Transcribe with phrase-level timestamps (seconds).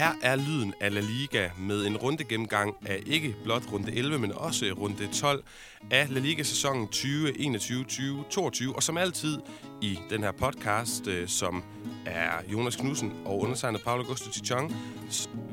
[0.00, 4.18] Her er lyden af La Liga med en runde gennemgang af ikke blot runde 11,
[4.18, 5.44] men også runde 12
[5.90, 8.74] af La Liga-sæsonen 2021-2022.
[8.74, 9.38] Og som altid
[9.82, 11.64] i den her podcast, øh, som
[12.06, 14.76] er Jonas Knudsen og undertegnet Paolo Augusto Tichon.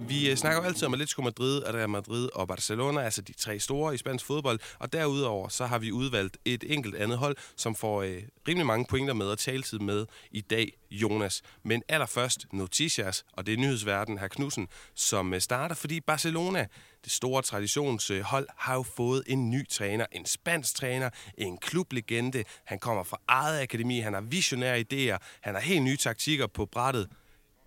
[0.07, 3.59] Vi øh, snakker jo altid om Atletico Madrid, Real Madrid og Barcelona, altså de tre
[3.59, 4.59] store i spansk fodbold.
[4.79, 8.85] Og derudover så har vi udvalgt et enkelt andet hold, som får øh, rimelig mange
[8.89, 11.41] pointer med og taletid med i dag, Jonas.
[11.63, 16.67] Men allerførst Noticias, og det er nyhedsverden her Knudsen, som øh, starter, fordi Barcelona,
[17.03, 22.43] det store traditionshold, har jo fået en ny træner, en spansk træner, en klublegende.
[22.65, 26.65] Han kommer fra eget akademi, han har visionære idéer, han har helt nye taktikker på
[26.65, 27.07] brættet.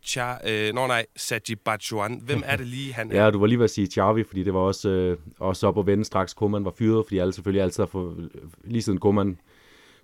[0.03, 2.21] Cha, øh, nå nej, Saji Bajuan.
[2.25, 3.25] Hvem er det lige, han er?
[3.25, 5.79] Ja, du var lige ved at sige Xavi, fordi det var også, øh, også op
[5.79, 6.35] at vende straks.
[6.35, 8.31] Koeman var fyret, fordi alle selvfølgelig altid har fået,
[8.65, 9.39] lige siden Koeman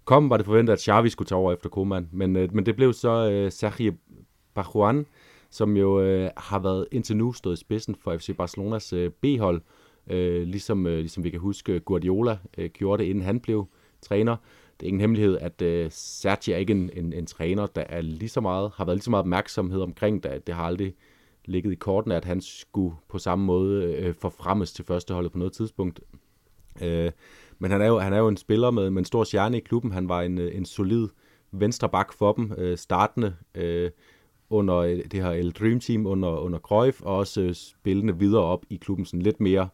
[0.07, 2.09] kom, var det forventet, at Xavi skulle tage over efter Koeman.
[2.13, 3.93] Men, øh, men det blev så øh, Sergio
[4.55, 5.07] Bajuan,
[5.51, 9.63] som jo øh, har været indtil nu stået i spidsen for FC Barcelonas øh, B-hold,
[10.11, 13.67] øh, ligesom, øh, ligesom vi kan huske øh, Guardiola øh, gjorde det, inden han blev
[14.03, 14.37] træner.
[14.81, 18.01] Det er ingen hemmelighed, at øh, Sergio er ikke en, en, en træner, der er
[18.01, 20.47] lige så meget, har været lige så meget opmærksomhed omkring det.
[20.47, 20.95] Det har aldrig
[21.45, 25.53] ligget i kortene, at han skulle på samme måde øh, forfremmes til førsteholdet på noget
[25.53, 26.01] tidspunkt.
[26.83, 27.11] Øh,
[27.59, 29.61] men han er, jo, han er jo en spiller med, med en stor stjerne i
[29.61, 29.93] klubben.
[29.93, 31.09] Han var en, øh, en solid
[31.53, 33.91] venstre bak for dem, øh, startende øh,
[34.51, 38.43] under øh, det her El Dream Team under, under Cruyff, og også øh, spillende videre
[38.43, 39.69] op i klubben, sådan lidt mere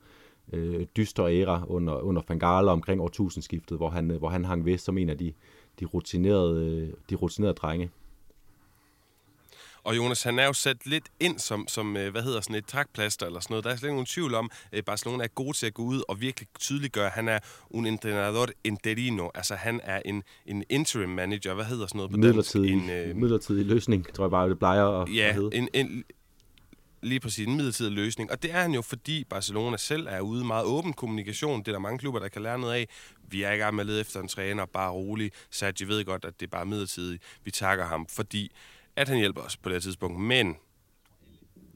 [0.52, 4.78] øh, dystre æra under, under Fangala omkring årtusindskiftet, hvor han, øh, hvor han hang ved
[4.78, 5.32] som en af de,
[5.80, 7.90] de, rutinerede, øh, de rutinerede drenge.
[9.84, 12.66] Og Jonas, han er jo sat lidt ind som, som øh, hvad hedder sådan et
[12.66, 13.64] trækplaster eller sådan noget.
[13.64, 16.02] Der er slet ikke nogen tvivl om, at Barcelona er god til at gå ud
[16.08, 17.38] og virkelig tydeliggøre, at han er
[17.70, 19.28] un entrenador interino.
[19.34, 21.54] Altså han er en, en interim manager.
[21.54, 22.84] Hvad hedder sådan noget på midlertidig, dansk?
[22.84, 25.54] En, øh, midlertidig løsning, tror jeg bare, det plejer at, ja, at hedde.
[25.54, 26.04] En, en,
[27.02, 28.30] lige præcis en midlertidig løsning.
[28.30, 31.60] Og det er han jo, fordi Barcelona selv er ude meget åben kommunikation.
[31.60, 32.88] Det er der mange klubber, der kan lære noget af.
[33.28, 35.32] Vi er i gang med at lede efter en træner, bare rolig.
[35.50, 37.22] Sergi ved godt, at det er bare midlertidigt.
[37.44, 38.52] Vi takker ham, fordi
[38.96, 40.20] at han hjælper os på det tidspunkt.
[40.20, 40.56] Men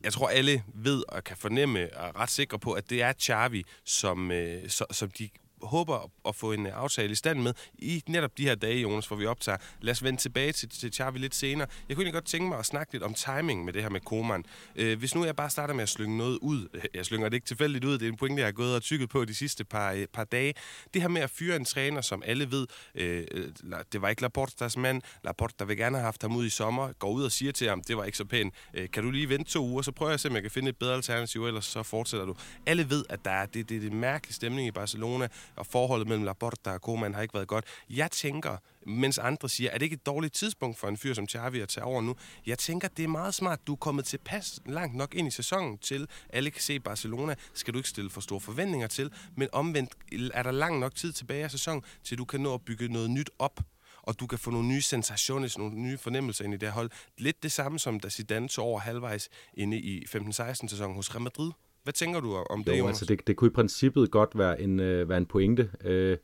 [0.04, 3.12] jeg tror, alle ved og kan fornemme og er ret sikre på, at det er
[3.12, 5.28] Charvi, som, øh, som de
[5.66, 9.06] håber at få en øh, aftale i stand med i netop de her dage, Jonas,
[9.06, 9.59] hvor vi optager.
[9.81, 11.69] Lad os vende tilbage til, til Xavi lidt senere.
[11.88, 14.00] Jeg kunne egentlig godt tænke mig at snakke lidt om timing med det her med
[14.00, 14.44] Koman.
[14.77, 17.47] Øh, hvis nu jeg bare starter med at slynge noget ud, jeg slynger det ikke
[17.47, 19.93] tilfældigt ud, det er en pointe, jeg har gået og tykket på de sidste par,
[19.93, 20.54] øh, par dage.
[20.94, 23.48] Det her med at fyre en træner, som alle ved, øh, øh
[23.93, 27.10] det var ikke Laportas mand, Laporta vil gerne have haft ham ud i sommer, går
[27.10, 29.50] ud og siger til ham, det var ikke så pænt, øh, kan du lige vente
[29.50, 31.65] to uger, så prøver jeg at se, om jeg kan finde et bedre alternativ, ellers
[31.65, 32.34] så fortsætter du.
[32.66, 36.25] Alle ved, at der er det, det, det mærkelige stemning i Barcelona, og forholdet mellem
[36.25, 37.65] Laporta og Koeman har ikke været godt.
[37.91, 38.56] Jeg tænker,
[38.87, 41.69] mens andre siger, er det ikke et dårligt tidspunkt for en fyr som Xavi at
[41.69, 42.17] tage over nu?
[42.47, 43.66] Jeg tænker, det er meget smart.
[43.66, 47.34] Du er kommet til pas langt nok ind i sæsonen til, alle kan se Barcelona.
[47.55, 49.95] Skal du ikke stille for store forventninger til, men omvendt
[50.34, 53.11] er der lang nok tid tilbage af sæsonen, til du kan nå at bygge noget
[53.11, 53.61] nyt op
[54.06, 56.91] og du kan få nogle nye sensationer, nogle nye fornemmelser ind i det hold.
[57.19, 61.22] Lidt det samme som da Zidane tog over halvvejs inde i 15-16 sæsonen hos Real
[61.22, 61.53] Madrid.
[61.87, 64.81] Hvad tænker du om det, jo, altså det, det kunne i princippet godt være en,
[64.81, 66.17] øh, være en pointe, øh,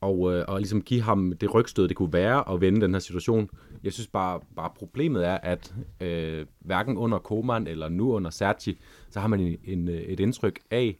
[0.00, 2.98] og, øh, og ligesom give ham det rygstød, det kunne være at vende den her
[2.98, 3.50] situation.
[3.84, 8.80] Jeg synes bare, bare problemet er, at øh, hverken under Koman eller nu under Sergi,
[9.10, 10.98] så har man en, en, øh, et indtryk af,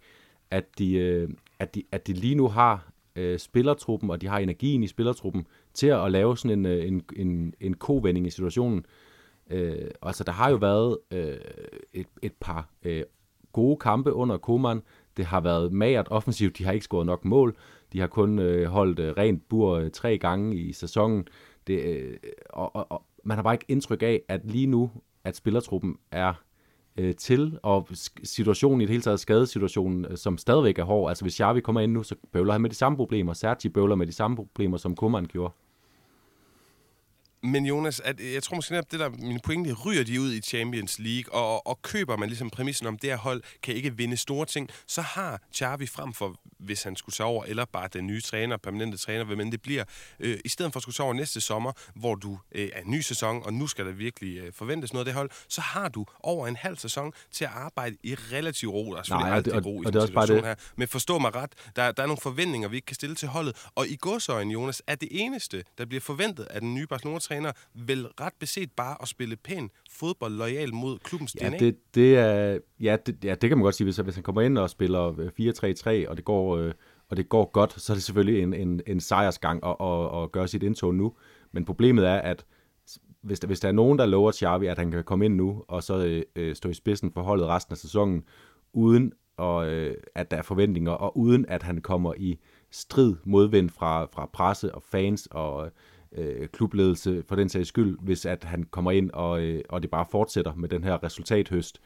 [0.50, 1.28] at de, øh,
[1.58, 5.46] at de, at de lige nu har øh, spillertruppen, og de har energien i spillertruppen
[5.74, 8.86] til at, at lave sådan en, øh, en, en, en kovending i situationen.
[9.50, 11.36] Øh, altså, der har jo været øh,
[11.92, 13.02] et, et par øh,
[13.56, 14.82] gode kampe under Koman.
[15.16, 16.58] Det har været magert offensivt.
[16.58, 17.56] De har ikke scoret nok mål.
[17.92, 21.28] De har kun øh, holdt øh, rent bur øh, tre gange i sæsonen.
[21.66, 22.16] Det, øh,
[22.50, 24.90] og, og, og man har bare ikke indtryk af, at lige nu,
[25.24, 26.32] at spillertruppen er
[26.96, 27.88] øh, til, og
[28.24, 31.08] situationen i det hele taget, skadesituationen, øh, som stadigvæk er hård.
[31.08, 33.32] Altså hvis Xavi kommer ind nu, så bøvler han med de samme problemer.
[33.32, 35.52] Sergi bøvler med de samme problemer, som Koman gjorde.
[37.46, 40.40] Men Jonas, at, jeg tror måske netop, det der, mine pointe, ryger de ud i
[40.40, 44.16] Champions League, og, og køber man ligesom præmissen om, det her hold kan ikke vinde
[44.16, 48.06] store ting, så har Xavi frem for, hvis han skulle tage over, eller bare den
[48.06, 49.84] nye træner, permanente træner, hvem end det bliver,
[50.20, 52.90] øh, i stedet for at skulle tage over næste sommer, hvor du øh, er en
[52.90, 55.88] ny sæson, og nu skal der virkelig øh, forventes noget af det hold, så har
[55.88, 58.92] du over en halv sæson til at arbejde i relativ ro.
[58.92, 60.44] Der er selvfølgelig Nej, altid ro i og det er også bare det.
[60.44, 60.54] her.
[60.76, 63.66] Men forstå mig ret, der, der er nogle forventninger, vi ikke kan stille til holdet.
[63.74, 67.52] Og i godsøjen, Jonas, er det eneste, der bliver forventet af den nye Barcelona træner
[67.74, 71.58] vel ret beset bare at spille pæn fodbold lojal mod klubbens ja, DNA?
[71.58, 73.84] Det, det er, ja, det, ja, det kan man godt sige.
[73.84, 75.12] Hvis, hvis han kommer ind og spiller
[76.06, 76.56] 4-3-3, og det går...
[76.56, 76.72] Øh,
[77.08, 80.32] og det går godt, så er det selvfølgelig en, en, en sejrsgang at, at, at
[80.32, 81.14] gøre sit indtog nu.
[81.52, 82.44] Men problemet er, at
[83.22, 85.64] hvis, der, hvis der er nogen, der lover Xavi, at han kan komme ind nu,
[85.68, 88.24] og så øh, øh, stå i spidsen for holdet resten af sæsonen,
[88.72, 92.38] uden og, øh, at der er forventninger, og uden at han kommer i
[92.70, 95.70] strid modvind fra, fra presse og fans og
[96.12, 99.90] øh, klubledelse for den sags skyld, hvis at han kommer ind, og, øh, og det
[99.90, 101.80] bare fortsætter med den her resultathøst,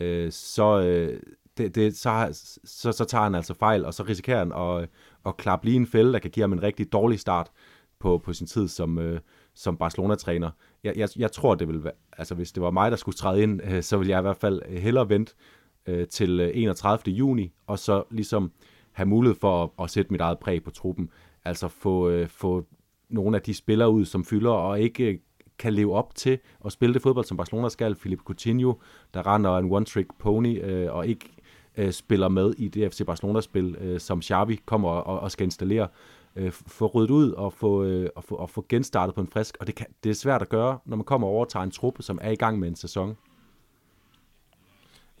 [0.00, 1.20] øh, så, øh,
[1.58, 2.28] det, det, så,
[2.64, 4.88] så, så tager han altså fejl, og så risikerer han at,
[5.26, 7.50] at klappe lige en fælde, der kan give ham en rigtig dårlig start
[7.98, 9.20] på, på sin tid som, øh,
[9.54, 10.50] som Barcelona-træner.
[10.84, 13.42] Jeg, jeg, jeg tror, det vil være, altså hvis det var mig, der skulle træde
[13.42, 15.34] ind, øh, så ville jeg i hvert fald hellere vente
[15.86, 17.14] øh, til øh, 31.
[17.14, 18.52] juni, og så ligesom
[18.92, 21.10] have mulighed for at, at sætte mit eget præg på truppen.
[21.44, 22.66] Altså få, øh, få
[23.10, 25.18] nogle af de spillere ud, som fylder, og ikke øh,
[25.58, 27.94] kan leve op til at spille det fodbold, som Barcelona skal.
[27.94, 28.74] Philippe Coutinho,
[29.14, 31.26] der render en one-trick pony, øh, og ikke
[31.76, 35.88] øh, spiller med i det FC Barcelona-spil, øh, som Xavi kommer og, og skal installere.
[36.36, 39.56] Øh, få ryddet ud og få, øh, og få, og få genstartet på en frisk,
[39.60, 41.70] og det, kan, det er svært at gøre, når man kommer over og tager en
[41.70, 43.16] truppe, som er i gang med en sæson.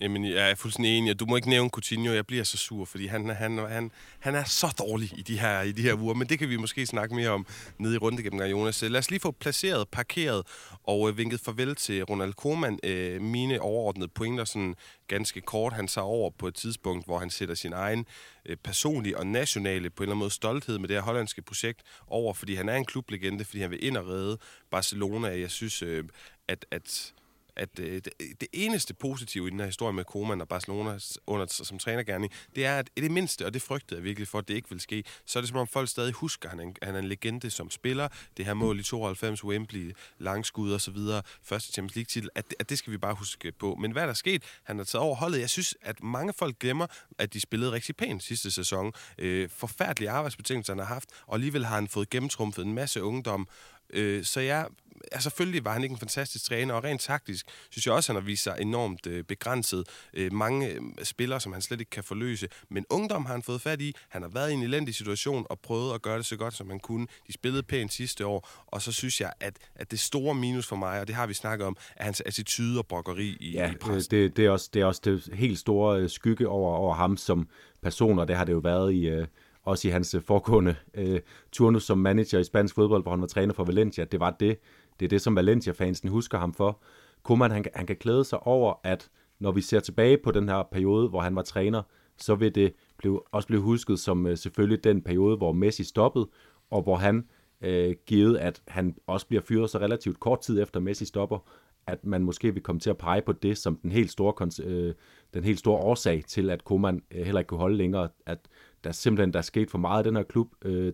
[0.00, 1.20] Jamen, jeg er fuldstændig enig.
[1.20, 2.12] Du må ikke nævne Coutinho.
[2.12, 5.62] Jeg bliver så sur, fordi han, han, han, han er så dårlig i de, her,
[5.62, 6.14] i de her uger.
[6.14, 7.46] Men det kan vi måske snakke mere om
[7.78, 8.82] nede i runde gennem Jonas.
[8.82, 10.46] Lad os lige få placeret, parkeret
[10.84, 12.78] og øh, vinket farvel til Ronald Koeman.
[12.84, 14.74] Øh, mine overordnede pointer sådan
[15.08, 15.72] ganske kort.
[15.72, 18.06] Han tager over på et tidspunkt, hvor han sætter sin egen
[18.46, 21.82] øh, personlige og nationale på en eller anden måde stolthed med det her hollandske projekt
[22.06, 24.38] over, fordi han er en klublegende, fordi han vil ind og redde
[24.70, 25.28] Barcelona.
[25.40, 26.04] Jeg synes, øh,
[26.48, 27.12] at, at
[27.56, 28.08] at øh, det,
[28.40, 32.66] det eneste positive i den her historie med Koeman og Barcelona under, som trænergærning, det
[32.66, 35.04] er, at det mindste, og det frygtede jeg virkelig for, at det ikke vil ske,
[35.26, 37.08] så er det som om folk stadig husker, at han er en, han er en
[37.08, 38.08] legende som spiller.
[38.36, 42.70] Det her mål i 92, Wembley, langskud og så videre, første Champions League-titel, at, at
[42.70, 43.74] det skal vi bare huske på.
[43.74, 44.42] Men hvad er der sket?
[44.62, 45.40] Han har taget over holdet.
[45.40, 46.86] Jeg synes, at mange folk glemmer,
[47.18, 48.92] at de spillede rigtig pænt sidste sæson.
[49.18, 53.48] Øh, forfærdelige arbejdsbetingelser, han har haft, og alligevel har han fået gennemtrumfet en masse ungdom,
[53.92, 54.66] Øh, så jeg
[55.12, 58.22] ja, selvfølgelig var han ikke en fantastisk træner, og rent taktisk synes jeg også, han
[58.22, 59.88] har vist sig enormt øh, begrænset.
[60.14, 62.48] Øh, mange øh, spillere, som han slet ikke kan forløse.
[62.68, 63.94] Men ungdom har han fået fat i.
[64.08, 66.70] Han har været i en elendig situation og prøvet at gøre det så godt, som
[66.70, 67.06] han kunne.
[67.26, 70.76] De spillede pænt sidste år, og så synes jeg, at, at det store minus for
[70.76, 73.76] mig, og det har vi snakket om, er hans attitude og brokkeri i, ja, i
[73.76, 74.10] pressen.
[74.10, 77.16] Det, det, er også, det er også det helt store øh, skygge over, over ham
[77.16, 77.48] som
[77.82, 79.08] person, og det har det jo været i...
[79.08, 79.26] Øh
[79.64, 81.20] også i hans øh, foregående øh,
[81.52, 84.04] turnus som manager i spansk fodbold, hvor han var træner for Valencia.
[84.04, 84.58] Det var det,
[85.00, 86.82] det er det, som Valencia-fansen husker ham for.
[87.22, 90.62] Koeman, han, han kan klæde sig over, at når vi ser tilbage på den her
[90.72, 91.82] periode, hvor han var træner,
[92.18, 96.28] så vil det blive, også blive husket som øh, selvfølgelig den periode, hvor Messi stoppede,
[96.70, 97.28] og hvor han,
[97.60, 101.38] øh, givet at han også bliver fyret så relativt kort tid efter Messi stopper,
[101.86, 104.94] at man måske vil komme til at pege på det som den helt store, øh,
[105.34, 108.38] den helt store årsag til, at Koeman øh, heller ikke kunne holde længere, at
[108.84, 110.92] der simpelthen der er sket for meget i den her klub øh,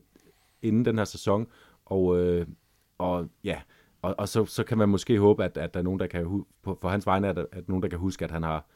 [0.62, 1.46] inden den her sæson,
[1.84, 2.46] og, øh,
[2.98, 3.60] og ja,
[4.06, 6.44] og, og så, så kan man måske håbe, at, at der er nogen, der kan,
[6.62, 8.66] på, for hans vegne, at, at nogen, der kan huske, at han har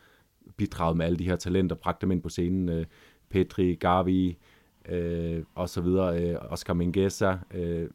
[0.56, 2.86] bidraget med alle de her talenter, bragt dem ind på scenen, øh,
[3.28, 4.38] Petri, Gavi,
[4.88, 7.88] øh, og så videre, øh, Oscar Mingesa, øh,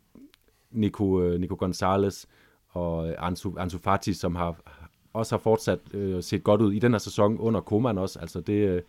[0.72, 2.26] Nico, øh, Nico Gonzalez
[2.70, 4.56] og øh, Ansu, Ansu Fati, som har
[5.14, 8.20] også har fortsat øh, set godt ud i den her sæson under Koman også.
[8.20, 8.82] Altså det, øh,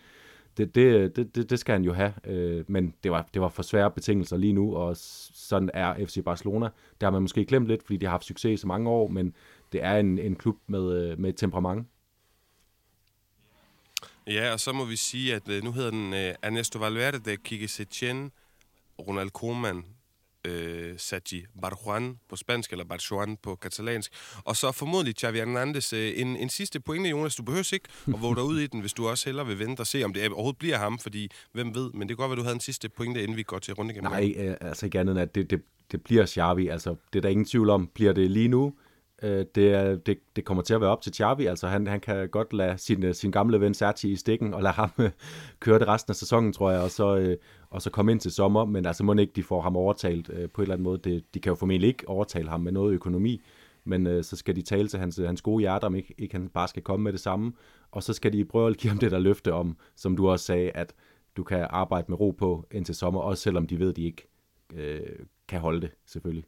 [0.56, 3.62] det, det, det, det skal han jo have, øh, men det var, det var for
[3.62, 6.68] svære betingelser lige nu, og sådan er FC Barcelona.
[7.00, 9.08] Der har man måske glemt lidt, fordi de har haft succes i så mange år,
[9.08, 9.34] men
[9.72, 11.86] det er en, en klub med, øh, med et temperament.
[14.26, 17.68] Ja, og så må vi sige, at øh, nu hedder den uh, Ernesto Valverde Kike
[17.68, 18.32] Setien,
[18.98, 19.84] Ronald Koeman,
[20.46, 24.12] øh, Sergi Barjuan på spansk, eller Barjuan på katalansk.
[24.44, 25.92] Og så formodentlig Xavi Hernandez.
[25.92, 27.36] Øh, en, en sidste pointe, Jonas.
[27.36, 29.80] Du behøver ikke at våge dig ud i den, hvis du også hellere vil vente
[29.80, 31.90] og se, om det overhovedet bliver ham, fordi hvem ved.
[31.92, 33.92] Men det kan godt være, du havde en sidste pointe, inden vi går til runde
[33.92, 34.10] igennem.
[34.10, 35.62] Nej, øh, altså ikke andet end, at det, det,
[35.92, 36.68] det bliver Xavi.
[36.68, 37.90] Altså, det er der ingen tvivl om.
[37.94, 38.74] Bliver det lige nu?
[39.22, 41.46] Øh, det, er, det, det kommer til at være op til Xavi.
[41.46, 44.62] Altså, han, han kan godt lade sin, øh, sin gamle ven Sergi i stikken, og
[44.62, 45.10] lade ham øh,
[45.60, 47.36] køre det resten af sæsonen, tror jeg, og så, øh,
[47.70, 48.64] og så komme ind til sommer.
[48.64, 50.98] Men altså, må ikke de får ham overtalt øh, på en eller anden måde.
[50.98, 53.42] Det, de kan jo formentlig ikke overtale ham med noget økonomi,
[53.84, 56.34] men øh, så skal de tale til hans, øh, hans gode hjerte, om ikke, ikke
[56.34, 57.52] han bare skal komme med det samme.
[57.90, 60.44] Og så skal de prøve at give ham det der løfte om, som du også
[60.44, 60.94] sagde, at
[61.36, 64.28] du kan arbejde med ro på indtil sommer, også selvom de ved, at de ikke
[64.74, 65.00] øh,
[65.48, 66.44] kan holde det, selvfølgelig.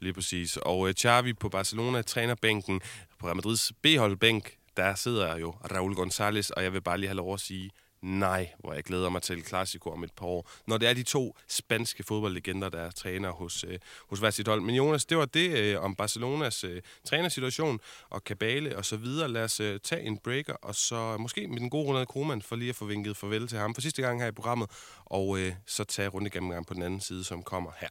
[0.00, 0.56] Lige præcis.
[0.56, 2.80] Og øh, Xavi på Barcelona trænerbænken,
[3.18, 7.16] på Real Madrids B-holdbænk, der sidder jo Raul González, og jeg vil bare lige have
[7.16, 7.70] lov at sige,
[8.02, 10.50] nej, hvor jeg glæder mig til Clasico om et par år.
[10.66, 13.78] Når det er de to spanske fodboldlegender, der er træner hos, øh,
[14.08, 14.60] hos hver sit hold.
[14.60, 17.80] Men Jonas, det var det øh, om Barcelonas øh, trænersituation
[18.10, 19.28] og kabale og så videre.
[19.28, 22.56] Lad os øh, tage en breaker, og så måske med den gode Ronald Koeman, for
[22.56, 24.70] lige at få vinket farvel til ham for sidste gang her i programmet,
[25.04, 27.88] og øh, så tage runde igennem på den anden side, som kommer her.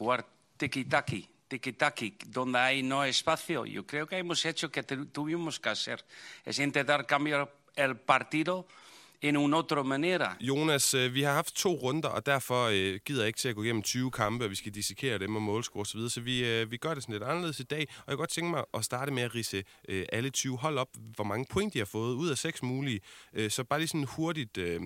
[0.00, 3.64] Jugar tiki-taki tiki-taki, donde hay no espacio.
[3.66, 6.04] Yo creo que hemos hecho que tuvimos que hacer.
[6.44, 8.66] Es intentar cambiar el partido
[9.20, 10.36] en en otra manera.
[10.40, 13.54] Jonas, øh, vi har haft to runder, og derfor øh, gider jeg ikke til at
[13.54, 16.44] gå igennem 20 kampe, og vi skal dissekere dem og målscore osv., så, så vi,
[16.44, 18.64] øh, vi gør det sådan lidt anderledes i dag, og jeg kan godt tænke mig
[18.74, 21.86] at starte med at rise øh, alle 20 hold op, hvor mange point de har
[21.86, 23.00] fået ud af seks mulige.
[23.32, 24.58] Øh, så bare lige sådan hurtigt...
[24.58, 24.80] Øh,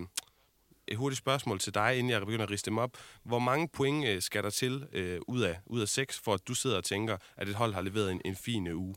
[0.90, 2.90] et hurtigt spørgsmål til dig, inden jeg begynder at riste dem op.
[3.25, 6.49] Hvor mange point øh, skal der til øh, ud, af, ud af seks, for at
[6.49, 8.94] du sidder og tænker, at et hold har leveret en, en fin øh, uge?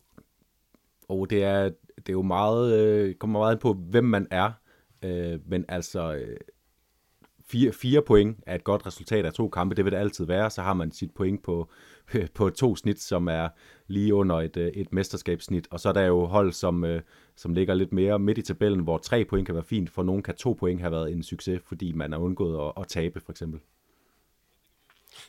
[1.10, 1.64] Og det er,
[1.98, 4.52] det er jo meget, øh, kommer meget på, hvem man er.
[5.04, 6.38] Øh, men altså, øh,
[7.46, 9.76] fire, fire point er et godt resultat af to kampe.
[9.76, 10.50] Det vil det altid være.
[10.50, 11.70] Så har man sit point på,
[12.36, 13.50] på to snit, som er
[13.88, 15.68] lige under et, øh, et mesterskabssnit.
[15.72, 17.02] Og så er der jo hold, som, øh,
[17.36, 19.90] som ligger lidt mere midt i tabellen, hvor tre point kan være fint.
[19.90, 22.88] For nogen kan to point have været en succes, fordi man har undgået at, at
[22.88, 23.60] tabe, for eksempel.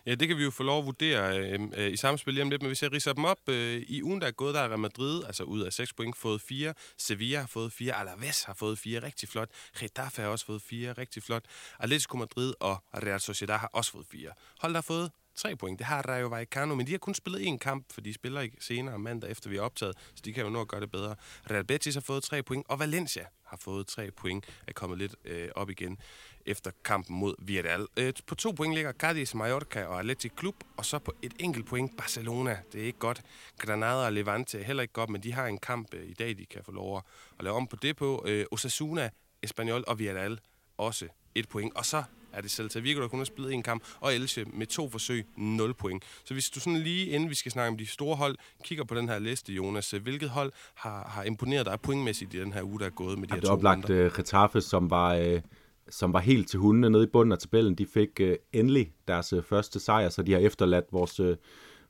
[0.06, 2.50] Ja, det kan vi jo få lov at vurdere øh, øh, i samspil lige om
[2.50, 4.68] lidt, men hvis jeg riser dem op, øh, i ugen, der er gået, der er
[4.68, 8.54] Real Madrid, altså ud af 6 point, fået 4, Sevilla har fået 4, Alaves har
[8.54, 9.48] fået 4, rigtig flot,
[9.80, 11.44] Getafe har også fået 4, rigtig flot,
[11.78, 14.30] Atletico Madrid og Real Sociedad har også fået 4.
[14.60, 15.78] Hold der har fået tre point.
[15.78, 18.56] Det har Rayo Vallecano, men de har kun spillet én kamp, for de spiller ikke
[18.60, 21.14] senere mandag, efter vi er optaget, så de kan jo nå at gøre det bedre.
[21.50, 25.16] Real Betis har fået tre point, og Valencia har fået tre point, er kommet lidt
[25.24, 25.98] øh, op igen
[26.46, 27.86] efter kampen mod Villarreal.
[27.96, 31.66] Øh, på to point ligger Cadiz, Mallorca og Athletic Club, og så på et enkelt
[31.66, 32.58] point Barcelona.
[32.72, 33.22] Det er ikke godt.
[33.58, 36.38] Granada og Levante er heller ikke godt, men de har en kamp øh, i dag,
[36.38, 37.02] de kan få lov
[37.38, 38.24] at lave om på det på.
[38.26, 39.10] Øh, Osasuna,
[39.42, 40.40] Espanyol og Villarreal
[40.78, 41.76] også et point.
[41.76, 42.04] Og så
[42.36, 45.26] er det Celta Vigo, der kun har spillet en kamp, og Elche med to forsøg,
[45.36, 46.04] 0 point.
[46.24, 48.94] Så hvis du sådan lige inden vi skal snakke om de store hold, kigger på
[48.94, 52.78] den her liste, Jonas, hvilket hold har, har imponeret dig pointmæssigt i den her uge,
[52.78, 55.18] der er gået med de ja, her det to oplagt uh, Getafe, som var...
[55.18, 55.40] Uh
[55.88, 59.32] som var helt til hundene nede i bunden af tabellen, de fik uh, endelig deres
[59.32, 61.36] uh, første sejr, så de har efterladt vores, uh,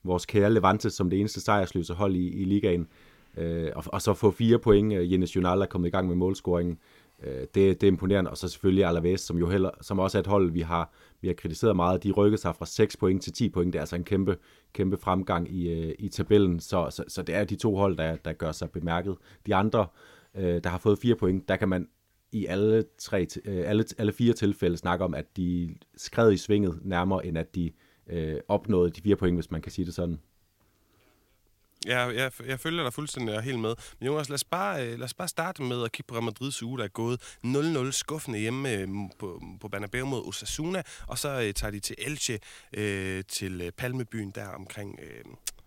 [0.03, 2.89] vores kære Levante som det eneste sejrsløse hold i, i ligaen.
[3.37, 4.93] Uh, og, og så få fire point.
[4.93, 6.73] Uh, Jenis Jonal er kommet i gang med målscoringen.
[6.73, 8.31] Uh, Øh, det, det er imponerende.
[8.31, 11.29] Og så selvfølgelig Alaves, som jo heller, som også er et hold, vi har, vi
[11.29, 12.03] har kritiseret meget.
[12.03, 13.73] De rykker sig fra 6 point til 10 point.
[13.73, 14.37] Det er altså en kæmpe,
[14.73, 16.61] kæmpe fremgang i, øh, i tabellen.
[16.61, 19.17] Så, så, så det er de to hold, der, der gør sig bemærket.
[19.47, 19.87] De andre,
[20.37, 21.89] øh, der har fået 4 point, der kan man
[22.33, 26.79] i alle, tre, øh, alle, alle fire tilfælde snakke om, at de skred i svinget
[26.83, 27.71] nærmere, end at de
[28.07, 30.19] øh, opnåede de fire point, hvis man kan sige det sådan.
[31.87, 33.75] Ja, jeg, jeg følger dig fuldstændig helt med.
[33.99, 36.25] Men Jonas, lad os, bare, øh, lad os bare starte med at kigge på Real
[36.25, 38.89] Madrids uge, der er gået 0-0 skuffende hjemme øh,
[39.19, 42.39] på, på Banabeo mod Osasuna, og så øh, tager de til Elche,
[42.73, 44.99] øh, til øh, Palmebyen der omkring...
[45.03, 45.25] Øh,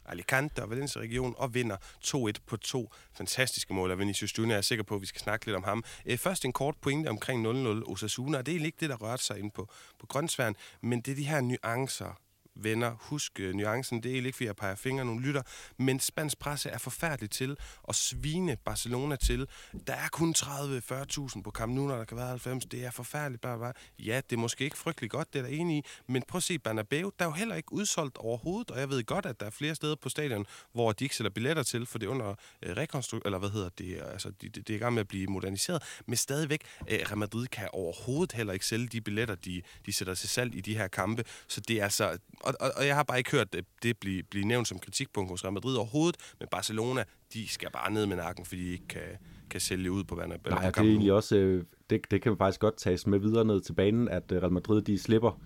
[0.09, 4.57] Alicante og Valencia region og vinder 2-1 på to fantastiske mål Og Vinicius Junior.
[4.57, 5.83] Er sikker på, at vi skal snakke lidt om ham.
[6.17, 9.39] Først en kort pointe omkring 0-0 Osasuna, og det er ikke det, der rørte sig
[9.39, 9.69] ind på,
[9.99, 12.19] på grøntsværen, men det er de her nuancer,
[12.63, 14.03] venner, husk uh, nuancen.
[14.03, 15.41] Det er ikke, fordi jeg peger fingre nogle lytter,
[15.77, 17.57] men spansk presse er forfærdelig til
[17.89, 19.47] at svine Barcelona til.
[19.87, 22.65] Der er kun 30-40.000 på Camp Nou, når der kan være 90.
[22.65, 23.73] Det er forfærdeligt bare, bare.
[23.99, 26.43] Ja, det er måske ikke frygtelig godt, det er der enig i, men prøv at
[26.43, 29.45] se Bernabeu, der er jo heller ikke udsolgt overhovedet, og jeg ved godt, at der
[29.45, 32.35] er flere steder på stadion, hvor de ikke sælger billetter til, for det er under
[32.63, 35.01] øh, uh, rekonstruktion, eller hvad hedder det, altså det, det, det er i gang med
[35.01, 39.35] at blive moderniseret, men stadigvæk, uh, Real Madrid kan overhovedet heller ikke sælge de billetter,
[39.35, 42.71] de, de sætter til salg i de her kampe, så det er altså, og, og,
[42.77, 45.53] og jeg har bare ikke hørt det, det blive, blive nævnt som kritikpunkt hos Real
[45.53, 49.01] Madrid overhovedet, men Barcelona, de skal bare ned med nakken, fordi de ikke kan,
[49.49, 50.39] kan sælge ud på vandet.
[50.49, 53.61] Nej, det er egentlig også, øh, det, det kan faktisk godt tages med videre ned
[53.61, 55.41] til banen, at øh, Real Madrid, de slipper,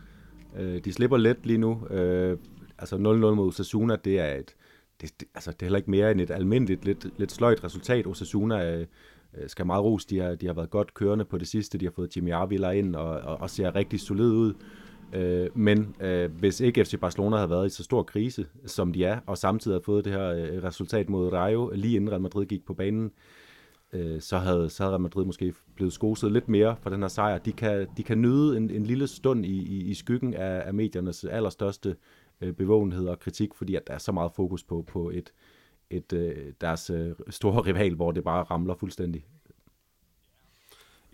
[0.57, 1.87] øh, de slipper let lige nu.
[2.77, 4.55] Altså 0-0 mod Osasuna, det er et,
[5.01, 8.07] det, det, altså det er heller ikke mere end et almindeligt, lidt, lidt sløjt resultat.
[8.07, 8.85] Osasuna
[9.47, 10.05] skal meget ros.
[10.05, 11.77] De har, de har været godt kørende på det sidste.
[11.77, 14.53] De har fået Jimmy Avila ind og, og, og ser rigtig solid ud.
[15.13, 19.05] Øh, men øh, hvis ikke FC Barcelona havde været i så stor krise, som de
[19.05, 22.45] er, og samtidig havde fået det her øh, resultat mod Rayo, lige inden Real Madrid
[22.45, 23.11] gik på banen,
[23.93, 27.07] øh, så, havde, så havde Real Madrid måske blevet skoset lidt mere for den her
[27.07, 27.37] sejr.
[27.37, 30.73] De kan, de kan nyde en, en lille stund i, i, i skyggen af, af
[30.73, 31.95] mediernes allerstørste
[32.41, 35.33] øh, bevågenhed og kritik, fordi at der er så meget fokus på, på et,
[35.89, 39.25] et, øh, deres øh, store rival, hvor det bare ramler fuldstændig.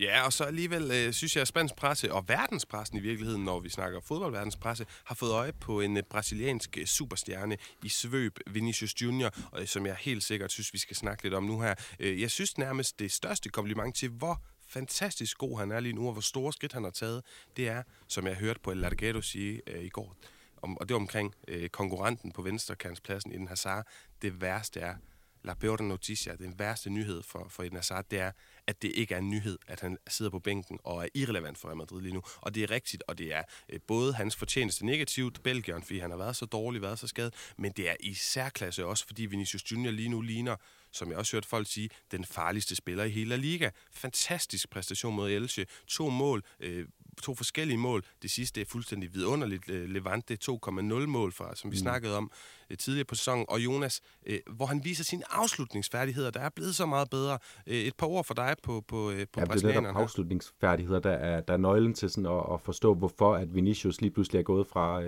[0.00, 3.60] Ja, og så alligevel øh, synes jeg, at spansk presse og verdenspressen i virkeligheden, når
[3.60, 9.02] vi snakker fodboldverdenspresse, har fået øje på en øh, brasiliansk øh, superstjerne i svøb, Vinicius
[9.02, 11.74] Junior, og, øh, som jeg helt sikkert synes, vi skal snakke lidt om nu her.
[12.00, 16.06] Øh, jeg synes nærmest det største kompliment til, hvor fantastisk god han er lige nu,
[16.06, 17.22] og hvor store skridt han har taget,
[17.56, 20.16] det er, som jeg hørte på El Largado sige øh, i går,
[20.62, 23.86] om, og det var omkring øh, konkurrenten på venstrekantspladsen i den Hazard,
[24.22, 24.94] det værste er,
[25.44, 28.32] La peor noticia, den værste nyhed for, for Eden Hazard, det er,
[28.68, 31.68] at det ikke er en nyhed, at han sidder på bænken og er irrelevant for
[31.68, 32.22] Real Madrid lige nu.
[32.40, 36.10] Og det er rigtigt, og det er øh, både hans fortjeneste negativt, Belgien, fordi han
[36.10, 39.72] har været så dårlig, været så skadet, men det er i særklasse også, fordi Vinicius
[39.72, 40.56] Junior lige nu ligner
[40.92, 43.70] som jeg også hørt folk sige, den farligste spiller i hele liga.
[43.92, 45.66] Fantastisk præstation mod Elche.
[45.86, 46.86] To mål, øh,
[47.22, 48.04] to forskellige mål.
[48.22, 49.70] Det sidste er fuldstændig vidunderligt.
[49.70, 51.78] Øh, Levante 2,0 mål fra, som vi mm.
[51.78, 52.30] snakkede om
[52.70, 53.46] øh, tidligere på sæsonen.
[53.48, 57.38] Og Jonas, øh, hvor han viser sine afslutningsfærdigheder, der er blevet så meget bedre.
[57.66, 61.52] Et par ord for dig på, på, på ja, det er afslutningsfærdigheder, der er, der
[61.52, 65.02] er nøglen til sådan at, at forstå, hvorfor at Vinicius lige pludselig er gået fra...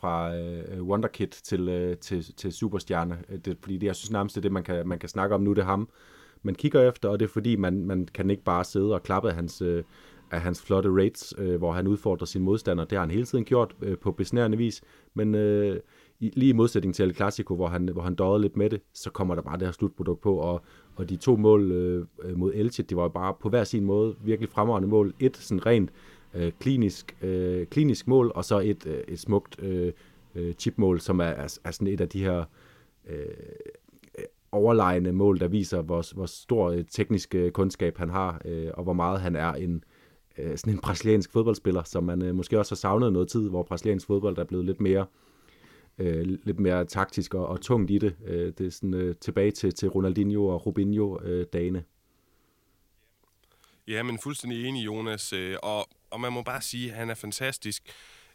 [0.00, 3.18] Fra øh, Wonderkid til, øh, til, til superstjerne.
[3.44, 5.40] Det, fordi det, jeg synes nærmest, det er det, man kan, man kan snakke om
[5.40, 5.88] nu, det er ham,
[6.42, 9.28] man kigger efter, og det er fordi, man, man kan ikke bare sidde og klappe
[9.28, 9.84] af hans, øh,
[10.30, 12.84] af hans flotte raids, øh, hvor han udfordrer sin modstander.
[12.84, 14.82] Det har han hele tiden gjort øh, på besnærende vis,
[15.14, 15.80] men øh,
[16.20, 18.80] i, lige i modsætning til El Clasico, hvor han, hvor han døjede lidt med det,
[18.92, 20.62] så kommer der bare det her slutprodukt på, og,
[20.96, 22.06] og de to mål øh,
[22.36, 25.14] mod Elche, det var jo bare på hver sin måde virkelig fremragende mål.
[25.20, 25.90] Et sådan rent
[26.34, 29.92] øh, klinisk, øh, klinisk mål, og så et, øh, et smukt øh,
[30.34, 32.44] øh, chipmål, som er, er, er sådan et af de her
[33.08, 33.26] øh,
[34.52, 38.82] overlegne mål, der viser, hvor, hvor stor øh, teknisk øh, kundskab han har, øh, og
[38.82, 39.80] hvor meget han er en, øh,
[40.38, 43.62] Øh, sådan en brasiliansk fodboldspiller, som man øh, måske også har savnet noget tid, hvor
[43.62, 45.06] brasiliansk fodbold er blevet lidt mere
[45.98, 48.16] øh, lidt mere taktisk og, og tungt i det.
[48.24, 51.84] Øh, det er sådan øh, tilbage til, til Ronaldinho og Rubinho øh, dagene.
[53.88, 55.32] Ja, men fuldstændig enig, Jonas.
[55.32, 57.82] Øh, og, og man må bare sige, at han er fantastisk.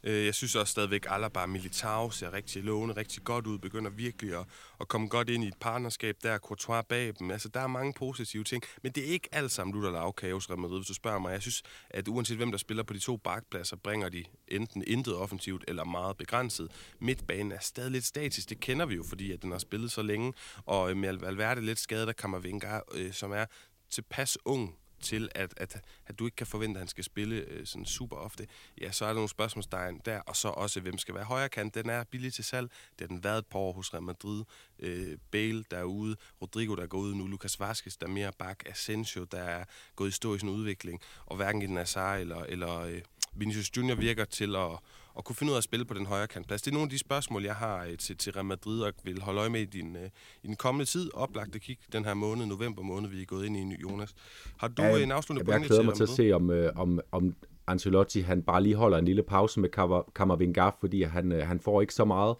[0.03, 3.91] Øh, jeg synes også stadigvæk, at Alaba Militao ser rigtig lovende, rigtig godt ud, begynder
[3.91, 4.45] virkelig at,
[4.81, 7.31] at komme godt ind i et partnerskab der, Courtois bag dem.
[7.31, 10.49] Altså, der er mange positive ting, men det er ikke alt sammen lutter lavkage hos
[10.49, 11.31] Real Madrid, hvis du spørger mig.
[11.31, 15.15] Jeg synes, at uanset hvem der spiller på de to bakpladser, bringer de enten intet
[15.15, 16.71] offensivt eller meget begrænset.
[16.99, 20.01] Midtbanen er stadig lidt statisk, det kender vi jo, fordi at den har spillet så
[20.01, 20.33] længe,
[20.65, 23.45] og øh, med Valverde lidt skadet, der kommer Vinga, øh, som er
[23.89, 27.65] tilpas ung til, at, at, at du ikke kan forvente, at han skal spille øh,
[27.65, 28.47] sådan super ofte,
[28.81, 31.75] ja, så er der nogle spørgsmålstegn der, og så også, hvem skal være højre kant.
[31.75, 32.69] Den er billig til salg.
[32.99, 34.43] Det har den været et par år hos Real Madrid.
[34.79, 36.15] Øh, Bale, der er ude.
[36.41, 37.27] Rodrigo, der er gået ud nu.
[37.27, 38.63] Lucas Vazquez, der er mere bak.
[38.65, 41.01] Asensio, der er gået i stå i sin udvikling.
[41.25, 43.01] Og hverken i den Azar eller, eller øh,
[43.35, 44.79] Vinicius Junior virker til at
[45.17, 46.61] at kunne finde ud af at spille på den højre kantplads.
[46.61, 49.21] Det er nogle af de spørgsmål, jeg har øh, til, til Real Madrid og vil
[49.21, 50.09] holde øje med i din, øh,
[50.43, 51.13] i den kommende tid.
[51.13, 54.15] Oplagt at kigge den her måned, november måned, vi er gået ind i, Jonas.
[54.57, 56.71] Har du ja, en afsluttende pointe til Jeg glæder mig til at se, om, øh,
[56.75, 57.35] om, om
[57.67, 59.69] Ancelotti han bare lige holder en lille pause med
[60.15, 62.35] Kammervingar, fordi han, han får ikke så meget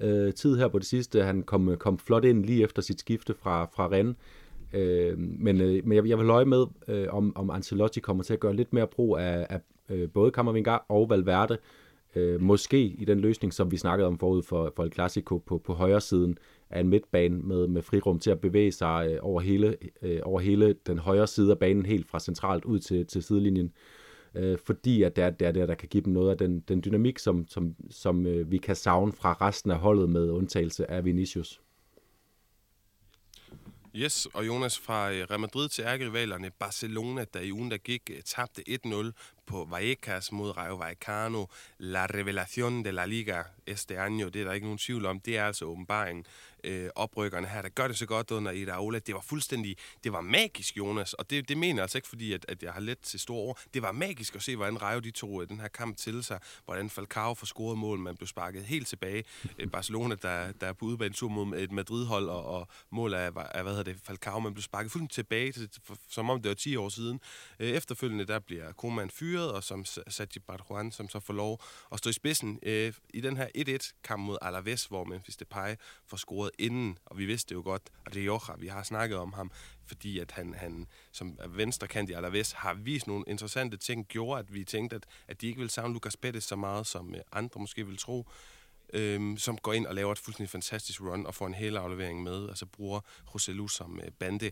[0.00, 1.24] øh, tid her på det sidste.
[1.24, 4.16] Han kom, kom flot ind lige efter sit skifte fra, fra Rennes.
[4.72, 8.32] Øh, men øh, men jeg, jeg vil løje med, øh, om, om Ancelotti kommer til
[8.32, 11.58] at gøre lidt mere brug af, af øh, både Kammervingar og Valverde,
[12.16, 15.58] øh, måske i den løsning, som vi snakkede om forud for, for El Clasico på,
[15.58, 16.38] på højre siden
[16.70, 20.40] af en midtbane med, med frirum til at bevæge sig øh, over, hele, øh, over
[20.40, 23.72] hele den højre side af banen, helt fra centralt ud til, til sidelinjen.
[24.34, 26.60] Øh, fordi at det er, det er der, der kan give dem noget af den,
[26.60, 30.90] den dynamik, som, som, som øh, vi kan savne fra resten af holdet med undtagelse
[30.90, 31.60] af Vinicius.
[33.96, 38.10] Yes, og Jonas fra øh, Real Madrid til ærkerivalerne Barcelona, der i ugen der gik
[38.10, 39.10] øh, tabte 1-0
[39.46, 41.46] på Vallecas mod Rayo Vallecano.
[41.78, 45.20] La revelación de la Liga este año, det er der ikke nogen tvivl om.
[45.20, 46.26] Det er altså åbenbaringen
[46.64, 50.20] øh, oprykkerne her, der gør det så godt under Ida Det var fuldstændig, det var
[50.20, 52.98] magisk, Jonas, og det, det mener jeg altså ikke, fordi at, at jeg har let
[52.98, 53.60] til store ord.
[53.74, 56.38] Det var magisk at se, hvordan Rayo de tog øh, den her kamp til sig,
[56.64, 59.24] hvordan Falcao får scoret mål, man blev sparket helt tilbage.
[59.58, 63.62] Øh, Barcelona, der, der er på udbanetur mod et Madrid-hold, og, og mål af, af,
[63.62, 65.68] hvad hedder det, Falcao, man blev sparket fuldstændig tilbage, til,
[66.08, 67.20] som om det var 10 år siden.
[67.60, 71.98] Øh, efterfølgende, der bliver Koeman fyret, og som Sergi Barjuan, som så får lov at
[71.98, 75.74] stå i spidsen øh, i den her 1-1-kamp mod Alaves, hvor Memphis Depay
[76.06, 79.18] får scoret inden, og vi vidste det jo godt, og det er vi har snakket
[79.18, 79.50] om ham,
[79.86, 84.54] fordi at han, han som venstrekant i Alaves har vist nogle interessante ting, gjorde, at
[84.54, 87.60] vi tænkte, at, at de ikke ville savne Lucas Pettis så meget, som øh, andre
[87.60, 88.28] måske vil tro
[88.92, 92.22] øhm, som går ind og laver et fuldstændig fantastisk run og får en hel aflevering
[92.22, 93.00] med, altså bruger
[93.34, 94.50] Roselu som øh, bande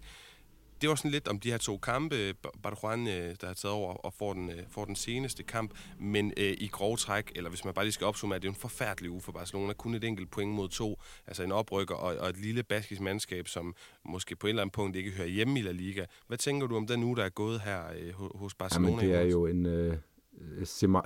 [0.83, 2.35] det var sådan lidt om de her to kampe.
[2.63, 6.33] Barjuan, øh, der har taget over og får den, øh, får den seneste kamp, men
[6.37, 9.11] øh, i grov træk, eller hvis man bare lige skal opsummere, det er en forfærdelig
[9.11, 9.73] uge for Barcelona.
[9.73, 13.49] Kun et enkelt point mod to, altså en oprykker og, og et lille baskisk mandskab,
[13.49, 16.05] som måske på et eller andet punkt ikke hører hjemme i La Liga.
[16.27, 18.91] Hvad tænker du om den uge, der er gået her øh, hos Barcelona?
[18.91, 19.97] Jamen, det er jo en øh,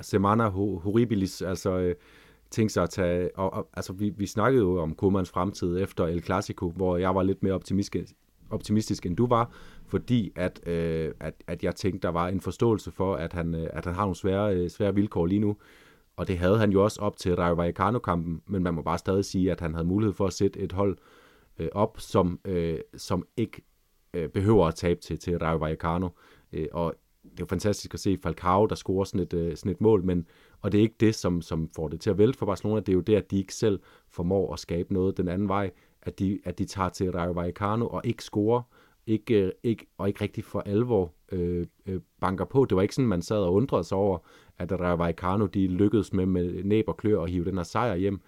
[0.02, 1.78] semana horribilis, altså...
[1.78, 1.94] Øh,
[2.50, 3.38] tænke sig at tage...
[3.38, 7.14] Og, og, altså, vi, vi snakkede jo om Komans fremtid efter El Clasico, hvor jeg
[7.14, 8.12] var lidt mere optimistisk,
[8.50, 9.50] optimistisk end du var,
[9.86, 13.68] fordi at, øh, at, at jeg tænkte, der var en forståelse for, at han, øh,
[13.72, 15.56] at han har nogle svære, øh, svære vilkår lige nu.
[16.16, 19.24] Og det havde han jo også op til Rayo Vallecano-kampen, men man må bare stadig
[19.24, 20.96] sige, at han havde mulighed for at sætte et hold
[21.58, 23.62] øh, op, som, øh, som ikke
[24.14, 26.08] øh, behøver at tabe til, til Rayo Vallecano.
[26.52, 29.72] Øh, og det er jo fantastisk at se Falcao, der scorer sådan et, øh, sådan
[29.72, 30.26] et mål, men,
[30.60, 32.88] og det er ikke det, som, som får det til at vælte for Barcelona, det
[32.88, 35.70] er jo det, at de ikke selv formår at skabe noget den anden vej,
[36.06, 38.62] at de, at de tager til Rayo Vallecano og ikke scorer,
[39.06, 42.64] ikke, øh, ikke, og ikke rigtig for alvor øh, øh, banker på.
[42.64, 44.18] Det var ikke sådan, man sad og undrede sig over,
[44.58, 47.96] at Rayo Vallecano de lykkedes med med næb og klør og hive den her sejr
[47.96, 48.20] hjem.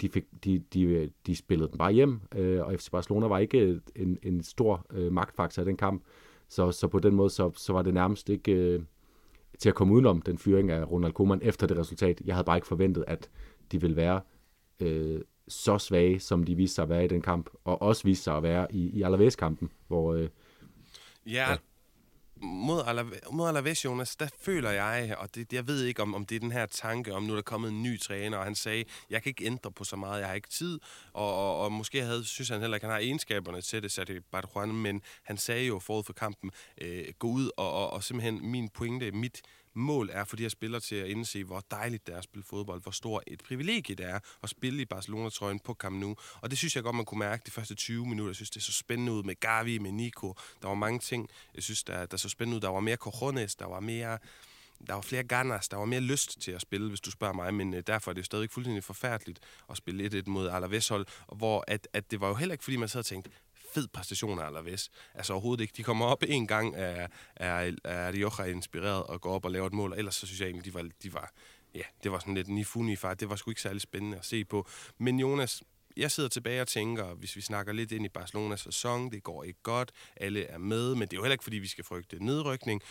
[0.00, 3.38] De, fik, de, de, øh, de spillede den bare hjem, øh, og FC Barcelona var
[3.38, 6.02] ikke øh, en, en stor øh, magtfaktor i den kamp.
[6.48, 8.82] Så, så på den måde, så, så var det nærmest ikke øh,
[9.58, 12.22] til at komme udenom den fyring af Ronald Koeman efter det resultat.
[12.24, 13.30] Jeg havde bare ikke forventet, at
[13.72, 14.20] de ville være
[14.80, 18.24] øh, så svage, som de viste sig at være i den kamp, og også viste
[18.24, 20.14] sig at være i, i Alaves-kampen, hvor...
[20.14, 20.28] Øh,
[21.26, 21.56] ja, ja,
[22.42, 26.26] mod, Alaves, mod Alaves, Jonas, der føler jeg, og det, jeg ved ikke, om, om
[26.26, 28.54] det er den her tanke, om nu er der kommet en ny træner, og han
[28.54, 30.78] sagde, jeg kan ikke ændre på så meget, jeg har ikke tid,
[31.12, 34.20] og, og, og måske havde, synes han heller ikke, han har egenskaberne til det, Sadi
[34.20, 38.50] Barjuan, men han sagde jo forud for kampen, øh, gå ud, og, og, og simpelthen
[38.50, 39.42] min pointe, mit,
[39.74, 42.44] mål er for de her spillere til at indse, hvor dejligt det er at spille
[42.44, 46.16] fodbold, hvor stor et privilegie det er at spille i Barcelona-trøjen på Camp Nou.
[46.40, 48.30] Og det synes jeg godt, man kunne mærke de første 20 minutter.
[48.30, 50.34] Jeg synes, det er så spændende ud med Gavi, med Nico.
[50.62, 52.60] Der var mange ting, jeg synes, der, der så spændende ud.
[52.60, 54.18] Der var mere cojones, der var mere
[54.86, 57.54] der var flere ganas, der var mere lyst til at spille, hvis du spørger mig,
[57.54, 61.06] men øh, derfor er det stadig fuldstændig forfærdeligt at spille 1-1 mod Alaves hold,
[61.36, 63.30] hvor at, at det var jo heller ikke, fordi man sad og tænkte,
[63.74, 64.90] fed præstation af Alaves.
[65.14, 65.74] Altså overhovedet ikke.
[65.76, 69.66] De kommer op en gang af, af, af Rioja inspireret og går op og laver
[69.66, 71.32] et mål, og ellers så synes jeg egentlig, de var, de var
[71.74, 73.14] ja, det var sådan lidt nifuni far.
[73.14, 74.68] Det var sgu ikke særlig spændende at se på.
[74.98, 75.62] Men Jonas,
[75.96, 79.44] jeg sidder tilbage og tænker, hvis vi snakker lidt ind i Barcelonas sæson, det går
[79.44, 82.24] ikke godt, alle er med, men det er jo heller ikke, fordi vi skal frygte
[82.24, 82.82] nedrykning.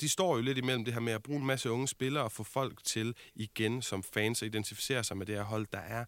[0.00, 2.32] de står jo lidt imellem det her med at bruge en masse unge spillere og
[2.32, 6.04] få folk til igen som fans at identificere sig med det her hold, der er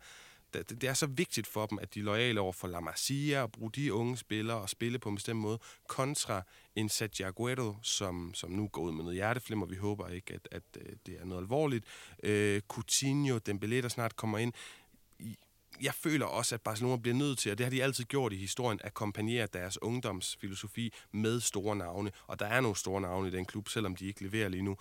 [0.63, 3.43] det, det er så vigtigt for dem, at de er lojale over for La Masia
[3.43, 6.43] og bruge de unge spillere og spille på en bestemt måde, kontra
[6.77, 9.67] en Sergio som, som nu går ud med noget hjerteflimmer.
[9.67, 11.85] Vi håber ikke, at, at, at det er noget alvorligt.
[12.23, 14.53] Øh, Coutinho, Dembélé, der snart kommer ind
[15.83, 18.37] jeg føler også, at Barcelona bliver nødt til, og det har de altid gjort i
[18.37, 22.11] historien, at kompagnere deres ungdomsfilosofi med store navne.
[22.27, 24.77] Og der er nogle store navne i den klub, selvom de ikke leverer lige nu.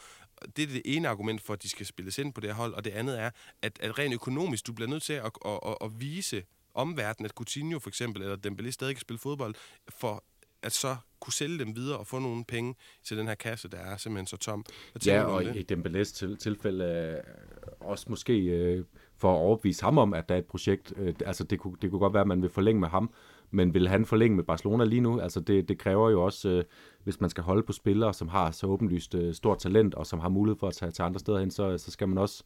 [0.55, 2.73] Det er det ene argument for, at de skal spilles ind på det her hold,
[2.73, 3.29] og det andet er,
[3.61, 7.31] at, at rent økonomisk, du bliver nødt til at, at, at, at vise omverdenen, at
[7.31, 9.55] Coutinho for eksempel, eller Dembélé stadig kan spille fodbold,
[9.89, 10.23] for
[10.63, 13.77] at så kunne sælge dem videre og få nogle penge til den her kasse, der
[13.77, 14.65] er simpelthen så tom.
[15.05, 15.55] Ja, og det?
[15.55, 17.33] i Dembélés til, tilfælde øh,
[17.79, 18.85] også måske øh,
[19.17, 20.93] for at overbevise ham om, at der er et projekt.
[20.97, 23.13] Øh, altså det kunne, det kunne godt være, at man vil forlænge med ham,
[23.53, 25.19] men vil han forlænge med Barcelona lige nu?
[25.19, 26.63] Altså det, det kræver jo også, øh,
[27.03, 30.19] hvis man skal holde på spillere, som har så åbenlyst øh, stort talent, og som
[30.19, 32.43] har mulighed for at tage til andre steder hen, så, så skal man også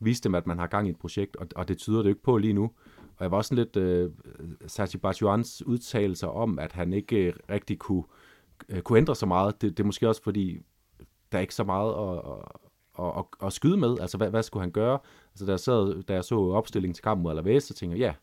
[0.00, 2.08] vise dem, at man har gang i et projekt, og, og det tyder det jo
[2.08, 2.70] ikke på lige nu.
[3.16, 4.10] Og jeg var også lidt øh,
[4.66, 8.04] Sergi Bajuans udtalelser om, at han ikke øh, rigtig kunne,
[8.68, 9.62] øh, kunne ændre så meget.
[9.62, 10.58] Det, det er måske også fordi,
[11.32, 12.34] der er ikke så meget at,
[12.98, 13.96] at, at, at skyde med.
[14.00, 14.98] Altså, hvad, hvad skulle han gøre?
[15.32, 18.06] Altså, da jeg, sad, da jeg så opstillingen til kampen mod Alaves, så tænkte jeg,
[18.06, 18.14] ja,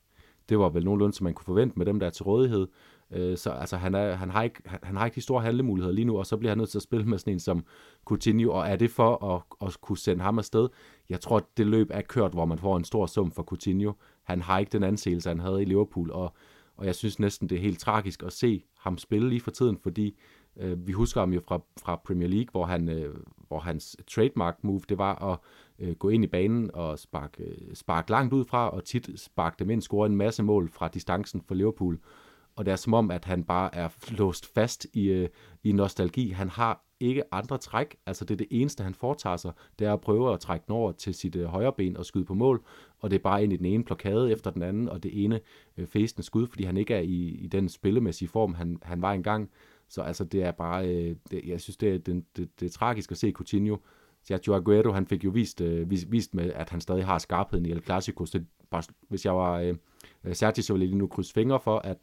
[0.49, 2.67] det var vel nogenlunde, som man kunne forvente med dem, der er til rådighed.
[3.11, 5.95] Øh, så altså, han, er, han, har ikke, han, han har ikke de store handlemuligheder
[5.95, 7.65] lige nu, og så bliver han nødt til at spille med sådan en som
[8.05, 10.69] Coutinho, og er det for at, at kunne sende ham afsted?
[11.09, 13.93] Jeg tror, at det løb er kørt, hvor man får en stor sum for Coutinho.
[14.23, 16.33] Han har ikke den anseelse, han havde i Liverpool, og,
[16.77, 19.77] og jeg synes næsten, det er helt tragisk at se ham spille lige for tiden,
[19.83, 20.19] fordi
[20.57, 23.15] øh, vi husker ham jo fra, fra Premier League, hvor, han, øh,
[23.47, 25.39] hvor hans trademark move, det var at
[25.79, 29.55] øh, gå ind i banen og sparke, øh, sparke langt ud fra, og tit sparke
[29.59, 31.99] dem ind, score en masse mål fra distancen for Liverpool.
[32.55, 35.29] Og det er som om, at han bare er låst fast i, øh,
[35.63, 36.29] i nostalgi.
[36.29, 37.95] Han har ikke andre træk.
[38.05, 40.75] Altså det er det eneste, han foretager sig, det er at prøve at trække den
[40.75, 42.63] over til sit øh, højre ben og skyde på mål.
[42.99, 45.39] Og det er bare ind i den ene blokade efter den anden, og det ene
[45.77, 49.13] øh, fæsende skud, fordi han ikke er i, i den spillemæssige form, han, han var
[49.13, 49.49] engang.
[49.89, 52.69] Så altså det er bare, øh, det, jeg synes, det er, det, det, det er
[52.69, 53.77] tragisk at se Coutinho.
[54.23, 57.65] Sergio Aguero, han fik jo vist, øh, vist, vist med, at han stadig har skarpheden
[57.65, 58.25] i El Clasico.
[58.25, 59.75] Så bare, hvis jeg var øh,
[60.23, 61.97] øh Sergio, så ville jeg lige nu krydse fingre for, at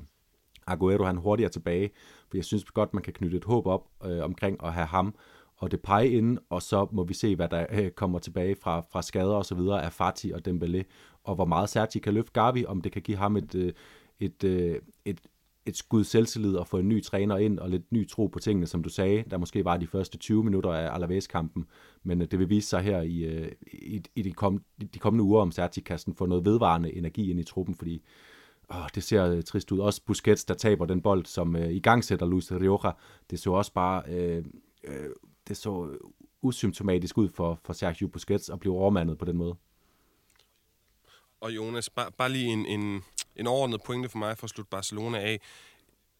[0.66, 1.90] Aguero han hurtigere tilbage,
[2.29, 5.14] for jeg synes godt, man kan knytte et håb op øh, omkring at have ham
[5.57, 8.81] og det pege ind, og så må vi se, hvad der øh, kommer tilbage fra,
[8.81, 10.83] fra skader og så videre af Fati og Dembélé,
[11.24, 13.72] og hvor meget Sergi kan løfte Gavi, om det kan give ham et, øh,
[14.20, 15.20] et, øh, et,
[15.66, 18.66] et skud selvtillid og få en ny træner ind og lidt ny tro på tingene,
[18.66, 21.66] som du sagde, der måske var de første 20 minutter af Alaves-kampen,
[22.02, 24.62] men øh, det vil vise sig her i, øh, i, i de, kom,
[24.94, 28.02] de kommende uger, om Sergi kan få noget vedvarende energi ind i truppen, fordi
[28.70, 29.79] åh, det ser øh, trist ud.
[29.79, 32.90] Også Busquets, der taber den bold, som øh, i gang sætter Luis Rioja.
[33.31, 34.44] Det så også bare øh,
[34.85, 35.11] øh,
[35.48, 35.98] det så
[36.42, 39.57] usymptomatisk ud for, for Sergio Busquets at blive overmandet på den måde.
[41.40, 43.02] Og Jonas, bare, bare lige en, en
[43.37, 45.40] en overordnet pointe for mig for at slutte Barcelona af.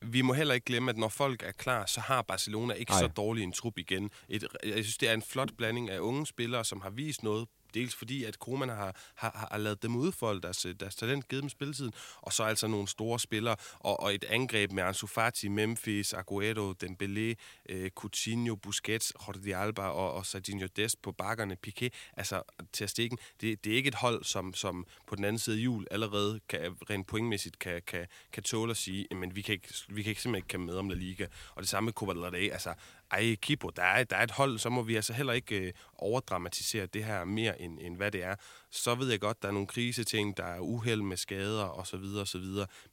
[0.03, 2.99] Vi må heller ikke glemme, at når folk er klar, så har Barcelona ikke Ej.
[2.99, 4.11] så dårlig en trup igen.
[4.29, 7.49] Et, jeg synes, det er en flot blanding af unge spillere, som har vist noget
[7.77, 11.49] Dels fordi, at Koeman har, har, har lavet dem udfolde deres, deres talent, givet dem
[11.49, 16.13] spilletiden, og så altså nogle store spillere, og, og et angreb med Ansu Fati, Memphis,
[16.13, 17.35] Aguero, Dembélé,
[17.69, 23.19] øh, Coutinho, Busquets, Jordi Alba og, og Serginho Dest på bakkerne, Piqué, altså til stikken.
[23.41, 26.41] Det, det er ikke et hold, som, som på den anden side af jul allerede
[26.49, 30.11] kan, rent pointmæssigt kan, kan, kan tåle at sige, men vi kan, ikke, vi kan
[30.11, 31.27] ikke simpelthen ikke kan med om La Liga.
[31.55, 32.75] Og det samme med Copa del Rey, altså
[33.11, 35.73] ej, Kipo, der er, der er et hold, så må vi altså heller ikke øh,
[35.95, 38.35] overdramatisere det her mere, end, end hvad det er.
[38.71, 42.05] Så ved jeg godt, der er nogle kriseting, der er uheld med skader osv.
[42.21, 42.45] osv.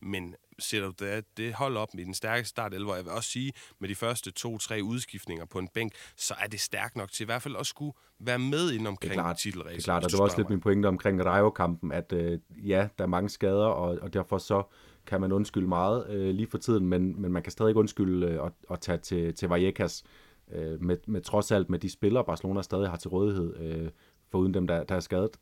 [0.01, 3.29] Men sætter du det, det hold op med den stærkeste start, eller jeg vil også
[3.29, 7.23] sige, med de første to-tre udskiftninger på en bænk, så er det stærkt nok til
[7.23, 9.75] i hvert fald at skulle være med ind omkring titelræsen.
[9.75, 12.87] Det er klart, og det var også lidt min pointe omkring Rayo-kampen, at øh, ja,
[12.97, 14.63] der er mange skader, og, og derfor så
[15.05, 18.45] kan man undskylde meget øh, lige for tiden, men, men man kan stadig undskylde øh,
[18.45, 20.03] at, at tage til, til Vallecas
[20.51, 23.89] øh, med, med trods alt med de spillere, Barcelona stadig har til rådighed, øh,
[24.33, 25.37] uden dem, der, der er skadet,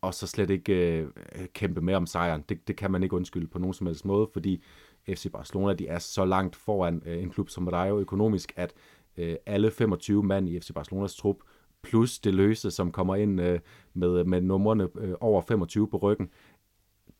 [0.00, 1.08] og så slet ikke øh,
[1.52, 2.44] kæmpe med om sejren.
[2.48, 4.62] Det, det kan man ikke undskylde på nogen som helst måde, fordi
[5.08, 8.74] FC Barcelona de er så langt foran øh, en klub som Rayo økonomisk, at
[9.16, 11.36] øh, alle 25 mand i FC Barcelonas trup,
[11.82, 13.60] plus det løse, som kommer ind øh,
[13.94, 16.30] med, med numrene øh, over 25 på ryggen,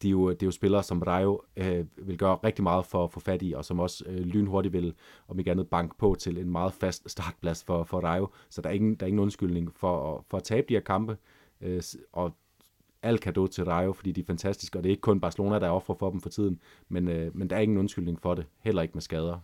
[0.02, 3.04] de er jo, det er jo spillere, som Rayo øh, vil gøre rigtig meget for
[3.04, 4.94] at få fat i, og som også øh, lynhurtigt vil,
[5.28, 8.28] om ikke andet, bank på til en meget fast startplads for, for Rayo.
[8.50, 11.16] Så der er ingen, der er ingen undskyldning for, for at tabe de her kampe,
[11.61, 11.82] øh,
[12.12, 12.37] og
[13.02, 15.66] alt kado til Rayo, fordi de er fantastiske, og det er ikke kun Barcelona, der
[15.66, 18.46] er offer for dem for tiden, men, øh, men der er ingen undskyldning for det,
[18.61, 19.38] heller ikke med skader.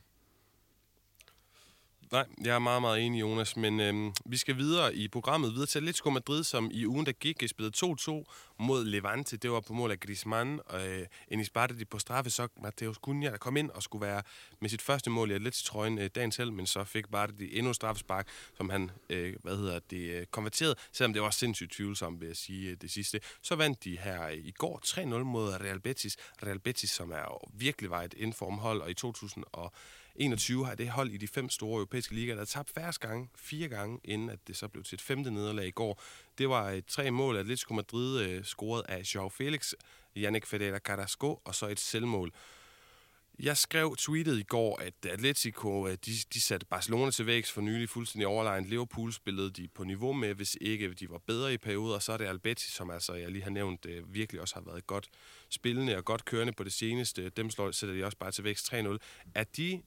[2.13, 5.67] Nej, jeg er meget, meget enig, Jonas, men øhm, vi skal videre i programmet, videre
[5.67, 8.25] til Atletico Madrid, som i ugen, der gik, spillede 2-2
[8.59, 9.37] mod Levante.
[9.37, 13.31] Det var på mål af Griezmann, og øh, Enis de på straffe, så Mateus Cunha,
[13.31, 14.23] der kom ind og skulle være
[14.61, 18.29] med sit første mål i Atletico-trøjen øh, dagen selv, men så fik Bardi endnu straffespark,
[18.57, 22.37] som han, øh, hvad hedder det, øh, konverterede, selvom det var sindssygt tvivlsomt, vil jeg
[22.37, 23.21] sige, øh, det sidste.
[23.43, 26.17] Så vandt de her øh, i går 3-0 mod Real Betis.
[26.47, 29.73] Real Betis, som er virkelig var et informhold, og i 2000 og
[30.17, 33.69] 21 har det hold i de fem store europæiske ligaer, der tabt færre gange, fire
[33.69, 36.03] gange, inden at det så blev til et femte nederlag i går.
[36.39, 39.73] Det var et tre mål, at Atletico Madrid øh, scoret af Joao Felix,
[40.17, 42.33] Yannick Fedela Carrasco og så et selvmål.
[43.39, 47.61] Jeg skrev tweetet i går, at Atletico øh, de, de satte Barcelona til vækst for
[47.61, 48.71] nylig fuldstændig overlegnet.
[48.71, 51.95] Liverpool spillede de på niveau med, hvis ikke de var bedre i perioder.
[51.95, 54.63] Og så er det Albetti, som altså, jeg lige har nævnt, øh, virkelig også har
[54.63, 55.09] været godt
[55.49, 57.29] spillende og godt kørende på det seneste.
[57.29, 58.97] Dem slår, sætter de også bare til vækst 3-0.
[59.35, 59.83] Er de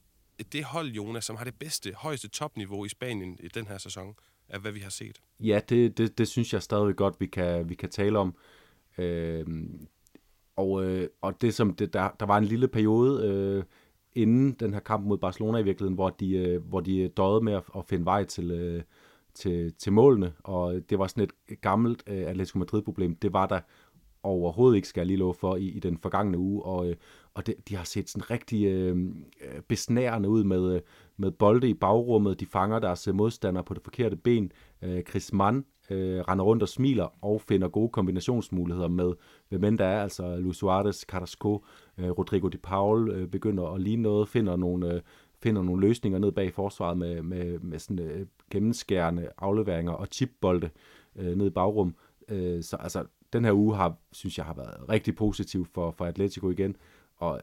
[0.53, 4.15] det hold, Jonas, som har det bedste, højeste topniveau i Spanien i den her sæson,
[4.49, 5.21] af hvad vi har set.
[5.39, 8.35] Ja, det, det, det synes jeg stadig godt, vi kan, vi kan tale om.
[8.97, 9.45] Øh,
[10.55, 13.63] og, øh, og det som det, der, der var en lille periode øh,
[14.13, 17.41] inden den her kamp mod Barcelona i virkeligheden, hvor de, øh, hvor de øh, døde
[17.41, 18.83] med at, at finde vej til, øh,
[19.33, 23.15] til, til målene, og det var sådan et gammelt øh, Atletico Madrid-problem.
[23.15, 23.59] Det var der
[24.23, 26.95] overhovedet ikke, skal jeg lige love for, i, i den forgangne uge, og, øh,
[27.35, 28.97] og det, de har set sådan rigtig øh,
[29.41, 30.81] øh besnærende ud med, øh,
[31.17, 32.39] med bolde i bagrummet.
[32.39, 34.51] De fanger deres øh, modstandere på det forkerte ben.
[34.81, 39.13] Øh, Chris Mann øh, render rundt og smiler og finder gode kombinationsmuligheder med,
[39.49, 41.65] hvem end der er, altså Luis Suarez, Carrasco,
[41.97, 45.01] øh, Rodrigo de Paul øh, begynder at ligne noget, finder nogle, øh,
[45.43, 50.69] finder nogle løsninger ned bag forsvaret med, med, med sådan øh, gennemskærende afleveringer og chipbolde
[51.15, 51.95] øh, ned i bagrum.
[52.29, 56.05] Øh, så altså, den her uge har, synes jeg har været rigtig positiv for, for
[56.05, 56.75] Atletico igen.
[57.15, 57.41] Og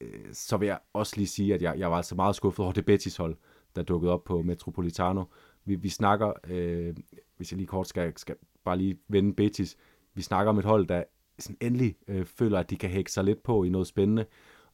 [0.00, 2.72] øh, så vil jeg også lige sige, at jeg, jeg var altså meget skuffet over
[2.72, 3.36] det Betis-hold,
[3.76, 5.24] der dukkede op på Metropolitano.
[5.64, 6.94] Vi, vi snakker, øh,
[7.36, 9.76] hvis jeg lige kort skal, skal bare lige vende Betis,
[10.14, 11.04] vi snakker om et hold, der
[11.38, 14.26] sådan endelig øh, føler, at de kan hække sig lidt på i noget spændende,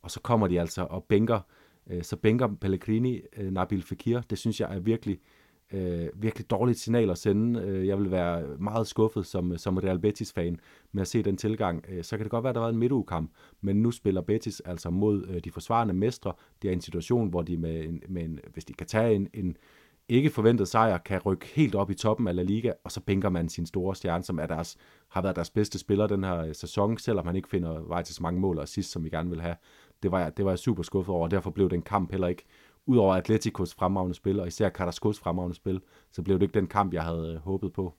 [0.03, 1.41] og så kommer de altså og bænker,
[1.87, 4.21] øh, så bænker Pellegrini øh, Nabil Fekir.
[4.21, 5.38] Det synes jeg er virkelig øh,
[5.73, 7.61] Øh, virkelig dårligt signal at sende.
[7.61, 10.61] Øh, jeg vil være meget skuffet som, som Real Betis-fan
[10.93, 11.85] med at se den tilgang.
[11.89, 14.61] Øh, så kan det godt være, at der var en midtugekamp, men nu spiller Betis
[14.61, 16.33] altså mod de forsvarende mestre.
[16.63, 19.29] Det er en situation, hvor de med en, med en, hvis de kan tage en,
[19.35, 19.57] en
[20.09, 23.29] ikke forventet sejr, kan rykke helt op i toppen af La Liga, og så bænker
[23.29, 24.77] man sin store stjerne, som er deres,
[25.09, 28.23] har været deres bedste spiller den her sæson, selvom han ikke finder vej til så
[28.23, 29.57] mange mål og sidst, som vi gerne vil have.
[30.03, 32.29] Det var, jeg, det var jeg super skuffet over, og derfor blev den kamp heller
[32.29, 32.45] ikke
[32.89, 35.81] udover Atleticos fremragende spil, og især Carrascos fremragende spil,
[36.13, 37.95] så blev det ikke den kamp, jeg havde øh, håbet på.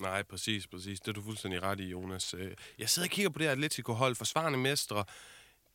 [0.00, 1.00] Nej, præcis, præcis.
[1.00, 2.34] Det er du fuldstændig ret i, Jonas.
[2.34, 5.04] Øh, jeg sidder og kigger på det Atletico-hold, forsvarende mestre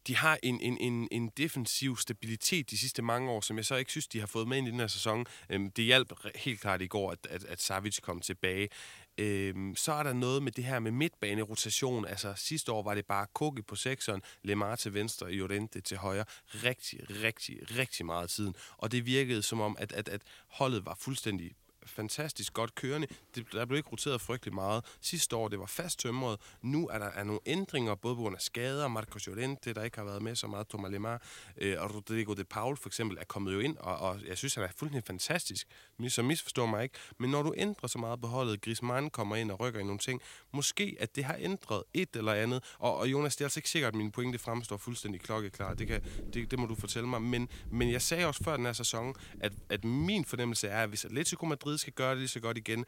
[0.08, 3.76] de har en, en, en, en defensiv stabilitet de sidste mange år, som jeg så
[3.76, 5.26] ikke synes, de har fået med ind i den her sæson.
[5.50, 8.70] Øhm, det hjalp helt klart i går, at, at, at Savic kom tilbage.
[9.18, 12.06] Øhm, så er der noget med det her med midtbanerotation.
[12.08, 16.26] Altså sidste år var det bare Kogi på sekseren, Lemar til venstre, Jorente til højre.
[16.46, 18.56] Rigtig, rigtig, rigtig meget tiden.
[18.78, 21.52] Og det virkede som om, at, at, at holdet var fuldstændig
[21.86, 23.08] fantastisk godt kørende.
[23.36, 24.86] Det, der blev ikke roteret frygtelig meget.
[25.02, 26.40] Sidste år, det var fast tømret.
[26.62, 28.88] Nu er der er nogle ændringer, både på grund af skader.
[28.88, 30.68] Marco Llorente, der ikke har været med så meget.
[30.68, 31.22] Thomas Lemar
[31.58, 34.56] øh, og Rodrigo de Paul for eksempel er kommet jo ind, og, og jeg synes,
[34.56, 35.68] han er fuldstændig fantastisk.
[36.10, 36.96] Så misforstår mig ikke.
[37.20, 40.00] Men når du ændrer så meget på holdet, Griezmann kommer ind og rykker i nogle
[40.00, 40.22] ting,
[40.54, 42.64] måske at det har ændret et eller andet.
[42.80, 45.74] Og, og Jonas, det er altså ikke sikkert, at mine pointe fremstår fuldstændig klokkeklar.
[45.74, 46.02] Det, kan,
[46.34, 47.22] det, det må du fortælle mig.
[47.22, 50.90] Men, men jeg sagde også før den her sæson, at, at min fornemmelse er, at
[50.90, 52.86] hvis Atletico Madrid Madrid skal gøre det lige så godt igen,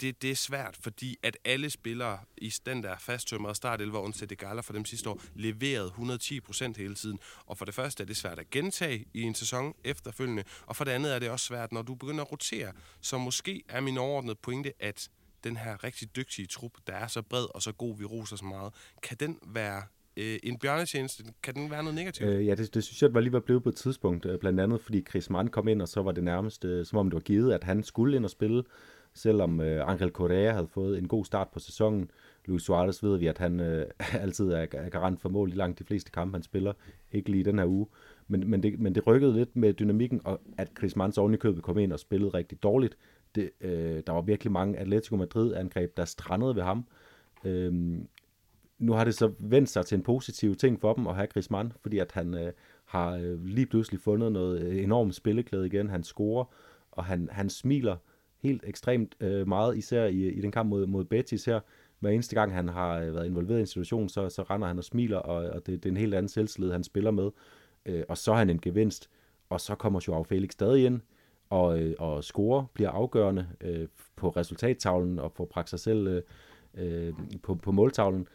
[0.00, 4.38] det, det er svært, fordi at alle spillere i den der fasttømrede startelver, og det
[4.38, 7.18] galler for dem sidste år, leverede 110 procent hele tiden.
[7.46, 10.84] Og for det første er det svært at gentage i en sæson efterfølgende, og for
[10.84, 12.72] det andet er det også svært, når du begynder at rotere.
[13.00, 15.08] Så måske er min overordnede pointe, at
[15.44, 18.44] den her rigtig dygtige trup, der er så bred og så god, vi roser så
[18.44, 19.82] meget, kan den være
[20.16, 22.28] øh, en bjørnetjeneste, kan den være noget negativt?
[22.28, 24.60] Øh, ja, det, det synes jeg, var lige var blevet på et tidspunkt, øh, blandt
[24.60, 27.14] andet fordi Chris Mann kom ind, og så var det nærmest, øh, som om det
[27.14, 28.62] var givet, at han skulle ind og spille,
[29.14, 32.10] selvom øh, Angel Correa havde fået en god start på sæsonen.
[32.44, 33.86] Luis Suarez ved vi, at han øh,
[34.24, 36.72] altid er, er garant for mål i langt de fleste kampe, han spiller,
[37.12, 37.86] ikke lige den her uge.
[38.28, 41.78] Men, men, det, men det rykkede lidt med dynamikken, og at Chris Manns ovenikøbet kom
[41.78, 42.96] ind og spillede rigtig dårligt.
[43.34, 46.86] Det, øh, der var virkelig mange Atletico Madrid-angreb, der strandede ved ham.
[47.44, 48.08] Øhm,
[48.78, 51.72] nu har det så vendt sig til en positiv ting for dem at have Griezmann,
[51.82, 52.52] fordi at han øh,
[52.84, 55.88] har øh, lige pludselig fundet noget øh, enormt spilleklæde igen.
[55.88, 56.44] Han scorer,
[56.90, 57.96] og han, han smiler
[58.42, 61.60] helt ekstremt øh, meget, især i, i den kamp mod, mod Betis her.
[62.00, 64.78] Hver eneste gang han har øh, været involveret i en situation, så, så render han
[64.78, 67.30] og smiler, og, og det, det er en helt anden selvslid, han spiller med.
[67.86, 69.10] Øh, og så er han en gevinst,
[69.48, 71.00] og så kommer Joao Felix stadig ind,
[71.50, 76.22] og, øh, og scorer, bliver afgørende øh, på resultattavlen, og får bragt sig selv øh,
[76.74, 78.28] øh, på, på måltavlen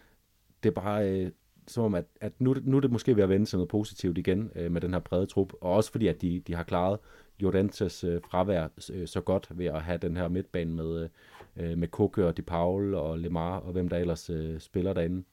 [0.63, 1.32] det er bare øh,
[1.67, 4.17] som om, at, at nu, nu er det måske ved at vende sig noget positivt
[4.17, 7.00] igen øh, med den her brede trup, og også fordi, at de, de har klaret
[7.41, 11.10] Jordentes øh, fravær øh, så godt ved at have den her midtbane med,
[11.58, 14.93] øh, øh med Koke og De Paul og Lemar og hvem der ellers øh, spiller
[14.93, 15.24] derinde.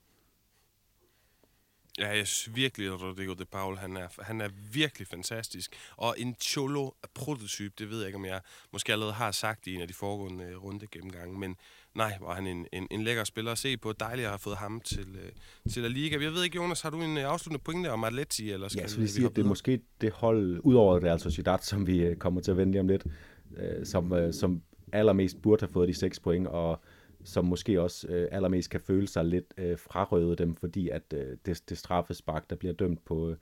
[1.99, 5.77] Ja, jeg synes virkelig, at Rodrigo de Paul, han er, han er virkelig fantastisk.
[5.97, 8.41] Og en Cholo-prototype, det ved jeg ikke, om jeg
[8.73, 11.57] måske allerede har sagt i en af de foregående øh, runde gennemgange, men
[11.99, 13.93] nej, var han en, en, en lækker spiller at se på.
[13.93, 16.23] Dejligt at have fået ham til, uh, til La Liga.
[16.23, 18.53] Jeg ved ikke, Jonas, har du en uh, afsluttende pointe om Atleti?
[18.53, 21.59] Eller skal ja, så vil sige, at det er måske det hold, udover Real Sociedad,
[21.63, 23.05] som vi uh, kommer til at vende lige om lidt,
[23.51, 26.81] uh, som, uh, som allermest burde have fået de seks point, og
[27.25, 31.37] som måske også øh, allermest kan føle sig lidt øh, frarøvet dem, fordi at øh,
[31.47, 33.37] det, det straffespark, der bliver dømt på, øh,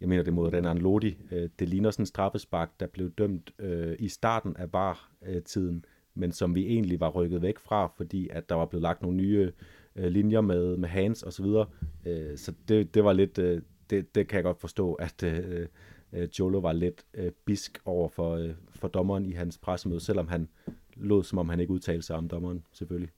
[0.00, 3.50] jeg mener det mod Renan Lodi, øh, det ligner sådan en straffespark, der blev dømt
[3.58, 8.48] øh, i starten af bar-tiden, men som vi egentlig var rykket væk fra, fordi at
[8.48, 9.52] der var blevet lagt nogle nye
[9.96, 11.66] øh, linjer med, med hands og så videre.
[12.06, 15.66] Øh, så det, det var lidt, øh, det, det kan jeg godt forstå, at øh,
[16.12, 20.28] øh, Jolo var lidt øh, bisk over for, øh, for dommeren i hans pressemøde, selvom
[20.28, 20.48] han
[20.96, 23.10] lod som om han ikke udtalte sig om dommeren, selvfølgelig.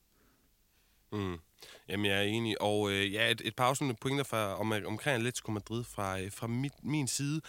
[1.12, 1.36] Mm.
[1.88, 2.62] Jamen, jeg er enig.
[2.62, 6.20] Og øh, ja, et, et par afsluttende pointer fra, om, øh, omkring Atletico Madrid fra,
[6.20, 7.40] øh, fra mit, min side.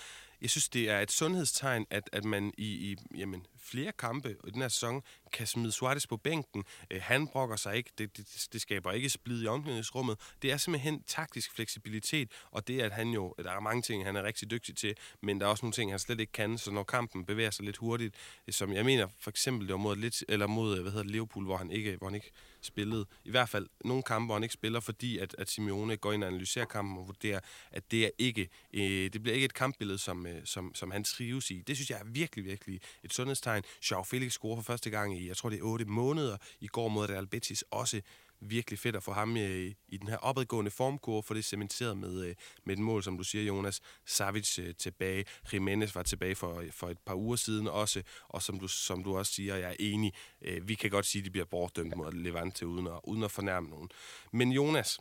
[0.41, 4.51] Jeg synes, det er et sundhedstegn, at, at man i, i jamen, flere kampe i
[4.51, 6.63] den her sæson kan smide Suarez på bænken.
[6.91, 7.91] Øh, han brokker sig ikke.
[7.97, 10.17] Det, det, det skaber ikke splid i omklædningsrummet.
[10.41, 14.15] Det er simpelthen taktisk fleksibilitet, og det at han jo, der er mange ting, han
[14.15, 16.71] er rigtig dygtig til, men der er også nogle ting, han slet ikke kan, så
[16.71, 18.15] når kampen bevæger sig lidt hurtigt,
[18.47, 21.07] øh, som jeg mener for eksempel det var mod, lidt, eller mod øh, hvad hedder
[21.07, 22.31] Liverpool, hvor han ikke, hvor han ikke
[22.65, 23.05] spillede.
[23.25, 26.23] I hvert fald nogle kampe, hvor han ikke spiller, fordi at, at Simeone går ind
[26.23, 27.39] og analyserer kampen og vurderer,
[27.71, 31.03] at det er ikke, øh, det bliver ikke et kampbillede, som, øh, som, som han
[31.03, 31.61] trives i.
[31.67, 33.54] Det synes jeg er virkelig, virkelig et sundhedstegn.
[33.91, 36.87] Joao Felix scorer for første gang i, jeg tror det er 8 måneder, i går
[36.87, 37.63] mod Real Betis.
[37.71, 38.01] Også
[38.39, 41.43] virkelig fedt at få ham øh, i, i den her opadgående formkurve, for det er
[41.43, 43.81] cementeret med, øh, med et mål, som du siger, Jonas.
[44.05, 48.59] Savic øh, tilbage, Jimenez var tilbage for, for et par uger siden også, og som
[48.59, 50.13] du, som du også siger, jeg er enig,
[50.61, 53.69] vi kan godt sige, at de bliver bortdømt mod Levante uden at, uden at fornærme
[53.69, 53.89] nogen.
[54.31, 54.99] Men Jonas,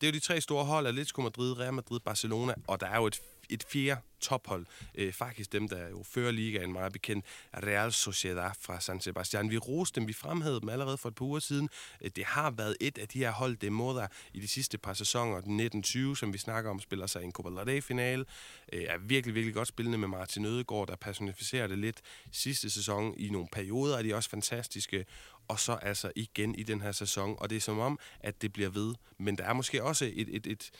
[0.00, 2.96] det er jo de tre store hold, Atletico Madrid, Real Madrid, Barcelona, og der er
[2.96, 4.66] jo et et fjerde tophold.
[4.94, 7.24] Øh, faktisk dem, der jo fører ligaen meget bekendt,
[7.54, 9.50] Real Sociedad fra San Sebastian.
[9.50, 11.68] Vi roste dem, vi fremhævede dem allerede for et par uger siden.
[12.00, 14.92] Øh, det har været et af de her hold, det mod i de sidste par
[14.92, 15.36] sæsoner.
[15.36, 18.24] 1920, som vi snakker om, spiller sig i en Copa del Rey-finale.
[18.72, 22.00] Øh, er virkelig, virkelig godt spillende med Martin Ødegaard, der personificerer det lidt.
[22.32, 25.04] Sidste sæson i nogle perioder er de også fantastiske
[25.50, 27.36] og så altså igen i den her sæson.
[27.38, 28.94] Og det er som om, at det bliver ved.
[29.18, 30.70] Men der er måske også et, et, et,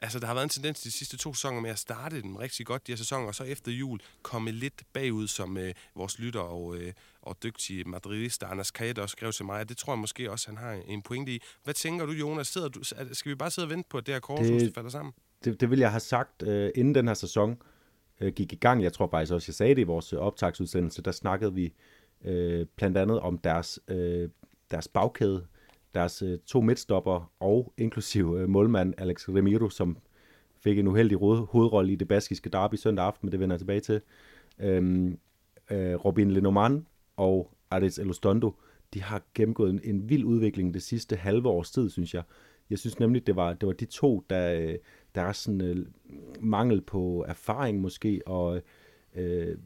[0.00, 2.66] altså, der har været en tendens de sidste to sæsoner med at starte dem rigtig
[2.66, 6.40] godt, de her sæsoner, og så efter jul komme lidt bagud, som øh, vores lytter
[6.40, 9.98] og, øh, og dygtige madridista Anders Kajet også skrev til mig, og det tror jeg
[9.98, 11.42] måske også, han har en pointe i.
[11.64, 12.48] Hvad tænker du, Jonas?
[12.48, 14.90] Sidder du, skal vi bare sidde og vente på, at det her korshus det, falder
[14.90, 15.12] sammen?
[15.44, 17.56] Det, det vil jeg have sagt, øh, inden den her sæson
[18.20, 18.82] øh, gik i gang.
[18.82, 21.72] Jeg tror faktisk også, jeg sagde det i vores optagsudsendelse, der snakkede vi
[22.24, 24.28] øh, blandt andet om deres, øh,
[24.70, 25.46] deres bagkæde,
[25.94, 29.96] deres øh, to midtstopper og inklusiv øh, målmand Alex Remiro, som
[30.60, 33.80] fik en uheldig hovedrolle i det baskiske derby søndag aften, men det vender jeg tilbage
[33.80, 34.00] til.
[34.58, 35.18] Øhm,
[35.70, 36.84] øh, Robin Lenormand
[37.16, 38.54] og Aris Elostondo,
[38.94, 42.22] de har gennemgået en, en vild udvikling det sidste halve års tid, synes jeg.
[42.70, 44.74] Jeg synes nemlig, det var, det var de to, der, øh,
[45.14, 45.86] der er sådan øh,
[46.40, 48.62] mangel på erfaring måske, og
[49.14, 49.56] øh,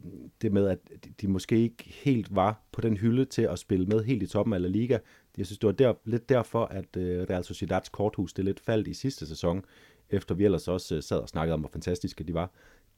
[0.42, 0.78] det med, at
[1.20, 4.52] de måske ikke helt var på den hylde til at spille med helt i toppen
[4.52, 4.98] af La Liga.
[5.38, 8.88] Jeg synes, det var der, lidt derfor, at øh, Real Sociedads korthus det lidt faldt
[8.88, 9.64] i sidste sæson,
[10.10, 12.50] efter vi ellers også øh, sad og snakkede om, hvor fantastiske de var.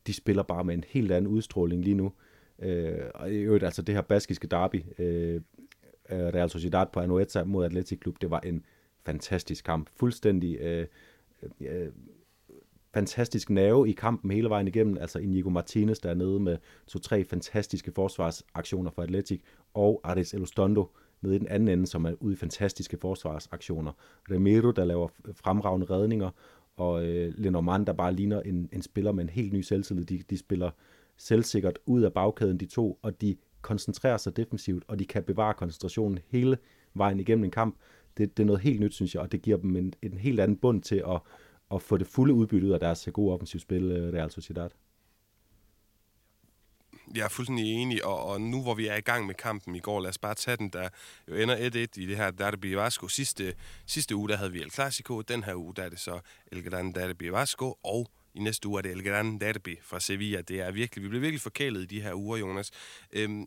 [0.06, 2.12] De spiller bare med en helt anden udstråling lige nu.
[2.58, 5.40] Øh, og i øvrigt, altså det her baskiske derby, øh,
[6.10, 8.64] Real Sociedad på Anoeta mod Atletic Klub, det var en
[9.06, 9.88] fantastisk kamp.
[9.96, 10.86] Fuldstændig øh,
[11.42, 11.88] øh, øh,
[12.94, 14.98] fantastisk nerve i kampen hele vejen igennem.
[15.00, 16.56] Altså Inigo Martinez der er nede med
[16.86, 19.40] to-tre fantastiske forsvarsaktioner for Atletic,
[19.74, 23.92] og Aris Elostondo med i den anden ende, som er ude i fantastiske forsvarsaktioner.
[24.30, 26.30] Remero, der laver fremragende redninger,
[26.76, 30.04] og øh, Lenormand, der bare ligner en, en spiller med en helt ny selvtillid.
[30.04, 30.70] De, de spiller
[31.16, 35.54] selvsikkert ud af bagkæden, de to, og de koncentrerer sig defensivt, og de kan bevare
[35.54, 36.58] koncentrationen hele
[36.94, 37.76] vejen igennem en kamp.
[38.16, 40.40] Det, det er noget helt nyt, synes jeg, og det giver dem en, en helt
[40.40, 41.20] anden bund til at,
[41.74, 44.68] at få det fulde udbytte ud af deres gode offensivspil, øh, Real Sociedad.
[47.14, 49.80] Jeg er fuldstændig enig, og, og nu hvor vi er i gang med kampen i
[49.80, 50.88] går, lad os bare tage den, der
[51.28, 53.08] jo ender 1-1 i det her Derby Vasco.
[53.08, 53.54] Sidste,
[53.86, 56.20] sidste uge, der havde vi El Clasico, den her uge, der er det så
[56.52, 60.40] El Gran Derby Vasco, og i næste uge er det El Gran Derby fra Sevilla.
[60.40, 62.70] Det er virkelig, vi bliver virkelig forkælet i de her uger, Jonas.
[63.12, 63.46] Øhm,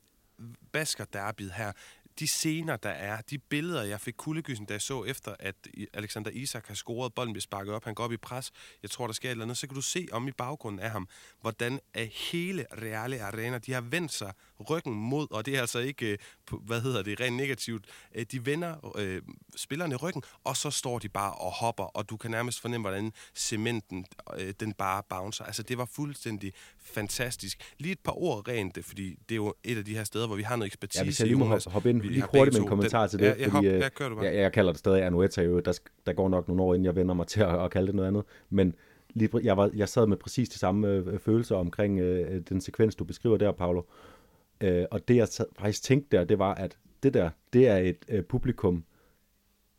[0.71, 1.71] Basker derbyet her,
[2.19, 5.55] de scener, der er, de billeder, jeg fik kuldegysen, da jeg så efter, at
[5.93, 8.51] Alexander Isak har scoret, bolden bliver sparket op, han går op i pres,
[8.83, 10.91] jeg tror, der sker et eller andet, så kan du se om i baggrunden af
[10.91, 11.07] ham,
[11.41, 14.33] hvordan er hele Reale Arena, de har vendt sig
[14.69, 16.17] ryggen mod, og det er altså ikke, øh,
[16.65, 17.85] hvad hedder det, rent negativt,
[18.15, 19.21] øh, de vender øh,
[19.55, 23.11] spillerne ryggen, og så står de bare og hopper, og du kan nærmest fornemme, hvordan
[23.35, 24.05] cementen,
[24.39, 25.43] øh, den bare bouncer.
[25.43, 27.73] Altså, det var fuldstændig fantastisk.
[27.77, 30.35] Lige et par ord rent, fordi det er jo et af de her steder, hvor
[30.35, 30.99] vi har noget ekspertise.
[30.99, 33.25] Ja, hvis jeg lige må hoppe, hoppe ind lige hurtigt med en kommentar til det.
[33.25, 34.25] Ja, ja, fordi, hop, ja, kører du bare.
[34.25, 35.59] Jeg, jeg kalder det stadig Anueta, jo.
[35.59, 37.95] Der, der går nok nogle år, inden jeg vender mig til at, at kalde det
[37.95, 38.23] noget andet.
[38.49, 38.75] Men
[39.13, 42.95] lige, jeg, var, jeg sad med præcis de samme øh, følelser omkring øh, den sekvens,
[42.95, 43.79] du beskriver der, Paolo.
[43.79, 43.85] Øh,
[44.61, 45.27] Øh, og det, jeg
[45.59, 48.83] faktisk tænkte der, det var, at det der, det er et øh, publikum,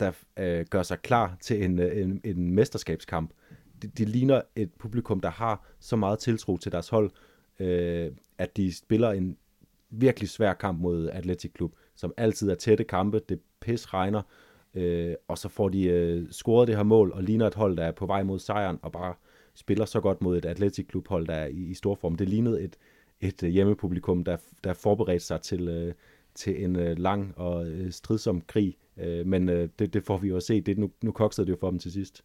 [0.00, 3.30] der øh, gør sig klar til en, øh, en, en mesterskabskamp.
[3.82, 7.10] De, de ligner et publikum, der har så meget tiltro til deres hold,
[7.60, 9.36] øh, at de spiller en
[9.90, 14.22] virkelig svær kamp mod Atletic Klub, som altid er tætte kampe, det pis regner,
[14.74, 17.84] øh, og så får de øh, scoret det her mål, og ligner et hold, der
[17.84, 19.14] er på vej mod sejren, og bare
[19.54, 22.14] spiller så godt mod et Atletic Klub hold, der er i, i stor form.
[22.14, 22.76] Det lignede et,
[23.20, 25.94] et øh, hjemmepublikum, der, der forberedte sig til, øh,
[26.34, 30.28] til en øh, lang og øh, stridsom krig, øh, men øh, det, det får vi
[30.28, 30.60] jo at se.
[30.60, 32.24] Det, nu, nu koksede det jo for dem til sidst.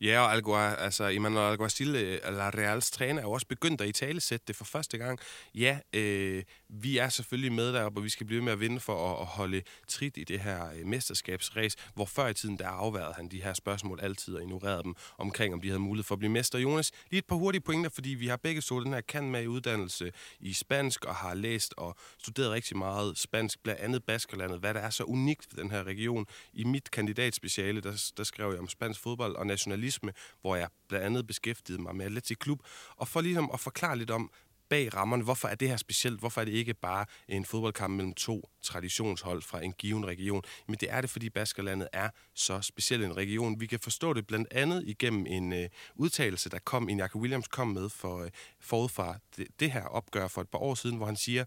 [0.00, 3.88] Ja, og Algua, altså, Emmanuel Alguacil, øh, La Reals træner, er jo også begyndt at
[3.88, 5.18] i tale sætte det for første gang.
[5.54, 9.12] Ja, øh, vi er selvfølgelig med deroppe, og vi skal blive med at vinde for
[9.12, 13.14] at, at holde trit i det her øh, mesterskabsræs, hvor før i tiden, der afværede
[13.16, 16.18] han de her spørgsmål altid og ignorerede dem omkring, om de havde mulighed for at
[16.18, 16.58] blive mester.
[16.58, 19.42] Jonas, lige et par hurtige pointer, fordi vi har begge så den her kan med
[19.42, 24.60] i uddannelse i spansk, og har læst og studeret rigtig meget spansk, blandt andet Baskerlandet,
[24.60, 26.26] hvad der er så unikt ved den her region.
[26.52, 31.06] I mit kandidatspeciale, der, der skrev jeg om spansk fodbold og nationalisme, hvor jeg blandt
[31.06, 32.60] andet beskæftigede mig med Atletic Klub,
[32.96, 34.30] og for ligesom at forklare lidt om,
[34.68, 35.24] bag rammerne.
[35.24, 36.20] Hvorfor er det her specielt?
[36.20, 40.42] Hvorfor er det ikke bare en fodboldkamp mellem to traditionshold fra en given region?
[40.68, 43.60] Men det er det, fordi Baskerlandet er så speciel en region.
[43.60, 47.48] Vi kan forstå det blandt andet igennem en øh, udtalelse, der kom, en Jacob Williams
[47.48, 50.96] kom med for, øh, forud fra det, det her opgør for et par år siden,
[50.96, 51.44] hvor han siger,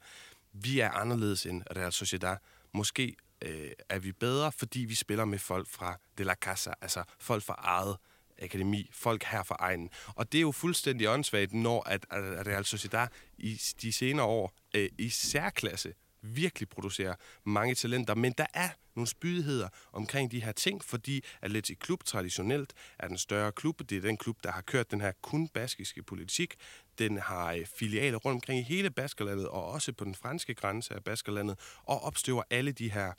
[0.54, 2.38] vi er anderledes end Real Sociedad.
[2.74, 7.04] Måske øh, er vi bedre, fordi vi spiller med folk fra De La Casa, altså
[7.20, 7.98] folk fra eget
[8.42, 9.90] akademi, folk her fra egnen.
[10.08, 14.54] Og det er jo fuldstændig åndssvagt, når at, at Real Sociedad i de senere år
[14.76, 20.52] øh, i særklasse virkelig producerer mange talenter, men der er nogle spydigheder omkring de her
[20.52, 23.80] ting, fordi Atletic Klub traditionelt er den større klub.
[23.90, 26.56] Det er den klub, der har kørt den her kun baskiske politik.
[27.00, 30.93] Den har øh, filialer rundt omkring i hele Baskerlandet, og også på den franske grænse
[30.93, 33.14] af Baskerlandet, og opstøver alle de her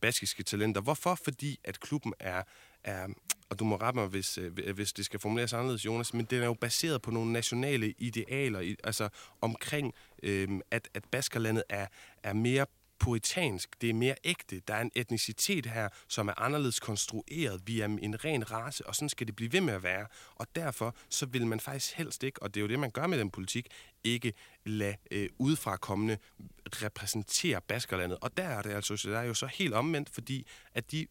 [0.00, 0.80] baskiske talenter.
[0.80, 1.14] Hvorfor?
[1.14, 2.42] Fordi at klubben er,
[2.84, 3.08] er
[3.52, 6.42] og du må rette mig, hvis, øh, hvis det skal formuleres anderledes, Jonas, men den
[6.42, 9.08] er jo baseret på nogle nationale idealer, altså
[9.40, 11.86] omkring, øh, at, at Baskerlandet er,
[12.22, 12.66] er mere
[13.02, 14.60] puritansk, det er mere ægte.
[14.68, 17.62] Der er en etnicitet her, som er anderledes konstrueret.
[17.66, 20.06] Vi er en ren race, og sådan skal det blive ved med at være.
[20.34, 23.06] Og derfor så vil man faktisk helst ikke, og det er jo det, man gør
[23.06, 23.66] med den politik,
[24.04, 24.32] ikke
[24.64, 26.18] lade øh, udefrakommende
[26.66, 28.18] repræsentere Baskerlandet.
[28.20, 31.06] Og der er det altså der er jo så helt omvendt, fordi at de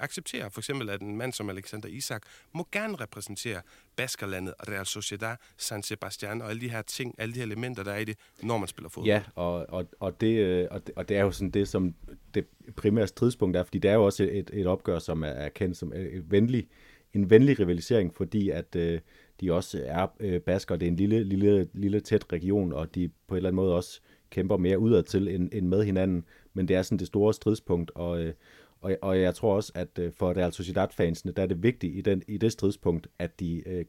[0.00, 3.60] accepterer for eksempel, at en mand som Alexander Isak må gerne repræsentere
[3.96, 7.92] Baskerlandet, Real Sociedad, San Sebastian og alle de her ting, alle de her elementer, der
[7.92, 9.06] er i det, når man spiller fodbold.
[9.06, 11.94] Ja, og, og, og, det, øh, og, det, og det er jo sådan det, som
[12.34, 12.46] det
[12.76, 15.76] primære stridspunkt er, fordi det er jo også et, et opgør, som er, er kendt
[15.76, 16.68] som et venlig,
[17.14, 19.00] en venlig rivalisering, fordi at øh,
[19.40, 20.76] de også er øh, basker.
[20.76, 23.74] Det er en lille, lille, lille tæt region, og de på en eller anden måde
[23.74, 24.00] også
[24.30, 26.24] kæmper mere udadtil end, end med hinanden.
[26.54, 28.32] Men det er sådan det store stridspunkt, og, øh,
[28.82, 32.00] og, og jeg tror også, at øh, for Real Sociedad-fansene, der er det vigtigt i,
[32.00, 33.84] den, i det stridspunkt, at de, øh,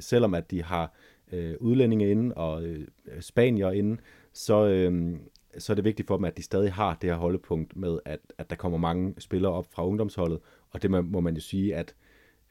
[0.00, 0.94] selvom at de har
[1.32, 2.86] øh, udlændinge inde og øh,
[3.20, 4.00] spanier inde,
[4.32, 5.16] så, øh,
[5.58, 8.20] så er det vigtigt for dem, at de stadig har det her holdepunkt med, at,
[8.38, 10.38] at der kommer mange spillere op fra ungdomsholdet,
[10.70, 11.94] og det må man jo sige, at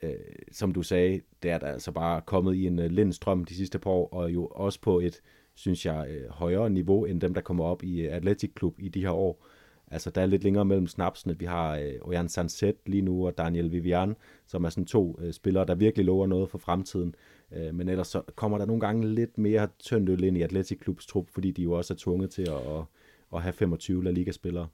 [0.04, 0.12] øh,
[0.52, 3.80] som du sagde, det er der altså bare kommet i en øh, lindstrøm de sidste
[3.80, 5.22] par år, og jo også på et,
[5.56, 8.90] synes jeg, øh, højere niveau end dem, der kommer op i øh, Atletic Klub i
[8.90, 9.46] de her år.
[9.92, 11.40] Altså, der er lidt længere mellem snapsene.
[11.40, 14.16] Vi har øh, Ojan Sanset lige nu, og Daniel Vivian,
[14.48, 17.16] som er sådan to øh, spillere, der virkelig lover noget for fremtiden.
[17.52, 20.80] Øh, men ellers så kommer der nogle gange lidt mere tyndt øl ind i Atletic
[20.80, 22.84] Klubs trup, fordi de jo også er tvunget til at, at,
[23.34, 24.68] at have 25 La Liga-spillere.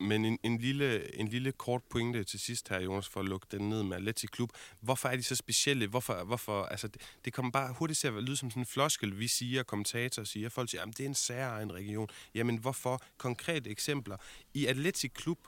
[0.00, 3.46] Men en, en, lille, en lille kort pointe til sidst her, Jonas, for at lukke
[3.50, 4.50] den ned med Atleti Klub.
[4.80, 5.86] Hvorfor er de så specielle?
[5.86, 9.18] Hvorfor, hvorfor, altså, det, det kommer bare hurtigt til at lyde som sådan en floskel,
[9.18, 10.48] vi siger, kommentatorer siger.
[10.48, 12.08] Folk siger, at det er en særegen region.
[12.34, 13.02] Jamen, hvorfor?
[13.18, 14.16] Konkrete eksempler.
[14.54, 15.38] I Atleti Klub,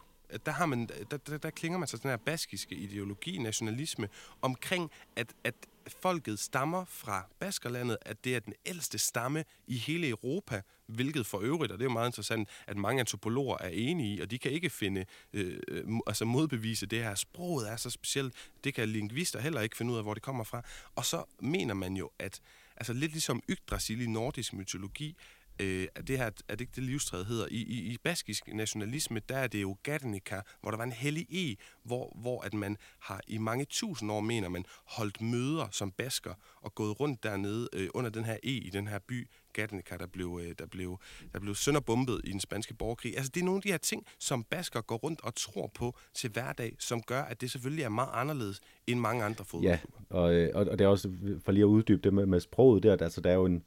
[0.47, 4.09] der, har man, der, der, der klinger man sig den her baskiske ideologi, nationalisme,
[4.43, 5.55] omkring, at, at
[5.89, 11.39] folket stammer fra Baskerlandet, at det er den ældste stamme i hele Europa, hvilket for
[11.39, 14.39] øvrigt, og det er jo meget interessant, at mange antropologer er enige i, og de
[14.39, 17.15] kan ikke finde, øh, øh altså modbevise det her.
[17.15, 18.35] Sproget er så specielt,
[18.65, 20.63] det kan lingvister heller ikke finde ud af, hvor det kommer fra.
[20.95, 22.41] Og så mener man jo, at
[22.77, 25.17] altså lidt ligesom Yggdrasil i nordisk mytologi,
[25.61, 29.37] øh, det her, er det ikke det livstræd hedder, i, i, i baskisk nationalisme, der
[29.37, 33.21] er det jo Gatnica, hvor der var en hellig e, hvor, hvor at man har
[33.29, 37.89] i mange tusind år, mener man, holdt møder som basker og gået rundt dernede øh,
[37.95, 40.99] under den her e i den her by, Gatnica, der blev, øh, der blev,
[41.33, 43.17] der blev sønderbombet i den spanske borgerkrig.
[43.17, 45.97] Altså det er nogle af de her ting, som basker går rundt og tror på
[46.15, 50.01] til hverdag, som gør, at det selvfølgelig er meget anderledes end mange andre fodboldklubber.
[50.11, 51.13] Ja, og, øh, og, og det er også,
[51.45, 53.61] for lige at uddybe det med, med sproget der, altså der er jo en, øh,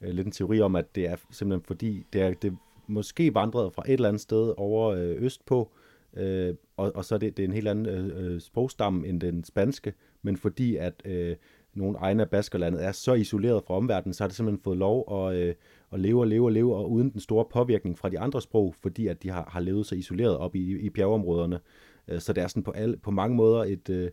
[0.00, 3.72] Øh, lidt en teori om, at det er simpelthen fordi, det er det måske vandret
[3.72, 5.70] fra et eller andet sted over øh, østpå,
[6.16, 9.20] øh, og, og så er det, det er en helt anden øh, øh, sprogstamme end
[9.20, 11.36] den spanske, men fordi at øh,
[11.74, 15.28] nogle egne af Baskerlandet er så isoleret fra omverdenen, så har det simpelthen fået lov
[15.28, 15.54] at, øh,
[15.92, 18.74] at leve og leve og leve, og uden den store påvirkning fra de andre sprog,
[18.80, 21.60] fordi at de har, har levet så isoleret op i, i bjergeområderne.
[22.08, 24.10] Øh, så det er sådan på, alle, på mange måder et, øh,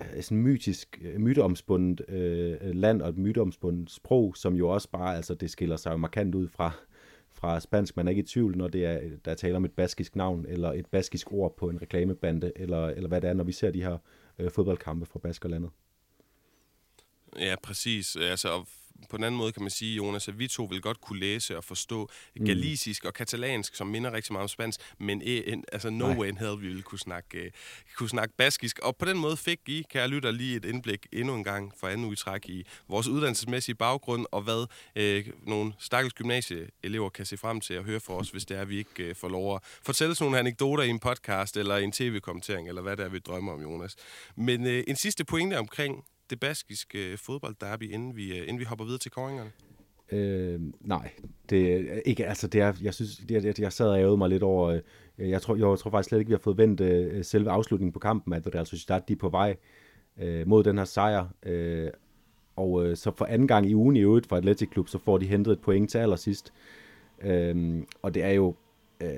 [0.00, 5.16] Øh, sådan mytisk, øh, myteomspundet øh, land og et myteomspundet sprog, som jo også bare,
[5.16, 6.72] altså det skiller sig jo markant ud fra,
[7.30, 7.96] fra spansk.
[7.96, 10.72] Man er ikke i tvivl, når det er, der taler om et baskisk navn, eller
[10.72, 13.82] et baskisk ord på en reklamebande, eller, eller hvad det er, når vi ser de
[13.82, 13.98] her
[14.38, 15.70] øh, fodboldkampe fra Baskerlandet.
[17.38, 18.16] Ja, præcis.
[18.16, 18.48] Altså,
[19.10, 21.56] på den anden måde kan man sige, Jonas, at vi to vil godt kunne læse
[21.56, 22.46] og forstå mm.
[22.46, 26.16] galisisk og katalansk, som minder rigtig meget om spansk, men en, altså no Nej.
[26.16, 28.78] way in hell, vi ville kunne snakke, uh, kunne snakke baskisk.
[28.78, 31.88] Og på den måde fik I, kære lytter, lige et indblik endnu en gang for
[31.88, 34.66] anden udtræk i vores uddannelsesmæssige baggrund, og hvad
[35.00, 38.60] uh, nogle stakkels gymnasieelever kan se frem til at høre for os, hvis det er,
[38.60, 41.76] at vi ikke uh, får lov at fortælle sådan nogle anekdoter i en podcast, eller
[41.76, 43.96] en tv-kommentering, eller hvad det er, vi drømmer om, Jonas.
[44.36, 48.64] Men uh, en sidste pointe omkring det baskiske øh, fodboldderby, inden vi, øh, inden vi
[48.64, 49.50] hopper videre til koringerne?
[50.12, 51.10] Øh, nej,
[51.50, 52.26] det øh, ikke.
[52.26, 54.80] Altså, det er, jeg synes, det, er, jeg sad og ærede mig lidt over.
[55.18, 57.92] Øh, jeg tror, jeg tror faktisk slet ikke, vi har fået vendt øh, selve afslutningen
[57.92, 59.56] på kampen, at Real Sociedad de er på vej
[60.18, 61.26] øh, mod den her sejr.
[61.42, 61.90] Øh,
[62.56, 65.18] og øh, så for anden gang i ugen i øvrigt for Atletic Klub, så får
[65.18, 66.52] de hentet et point til allersidst.
[67.22, 68.54] Øh, og det er jo
[69.00, 69.08] øh,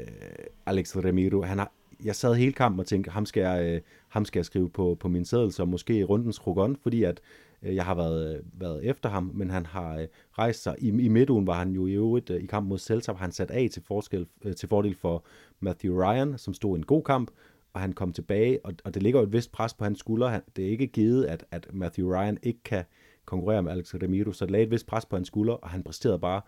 [0.66, 1.72] Alex Ramiro, Han har
[2.05, 4.96] jeg sad hele kampen og tænkte, ham skal jeg, øh, ham skal jeg skrive på,
[5.00, 7.20] på min seddel, så måske rundens krogon, fordi at
[7.62, 10.07] øh, jeg har været, øh, været efter ham, men han har øh,
[10.38, 10.76] rejst sig.
[10.78, 13.50] I, I midtugen var han jo i øvrigt øh, i kampen mod Celta, han sat
[13.50, 15.24] af til, forskel, øh, til fordel for
[15.61, 17.30] Matthew Ryan, som stod en god kamp,
[17.72, 20.30] og han kom tilbage, og, og det ligger jo et vist pres på hans skuldre.
[20.30, 22.84] Han, det er ikke givet, at, at Matthew Ryan ikke kan
[23.24, 25.82] konkurrere med Alex Ramiro, så det lagde et vist pres på hans skuldre, og han
[25.82, 26.40] præsterede bare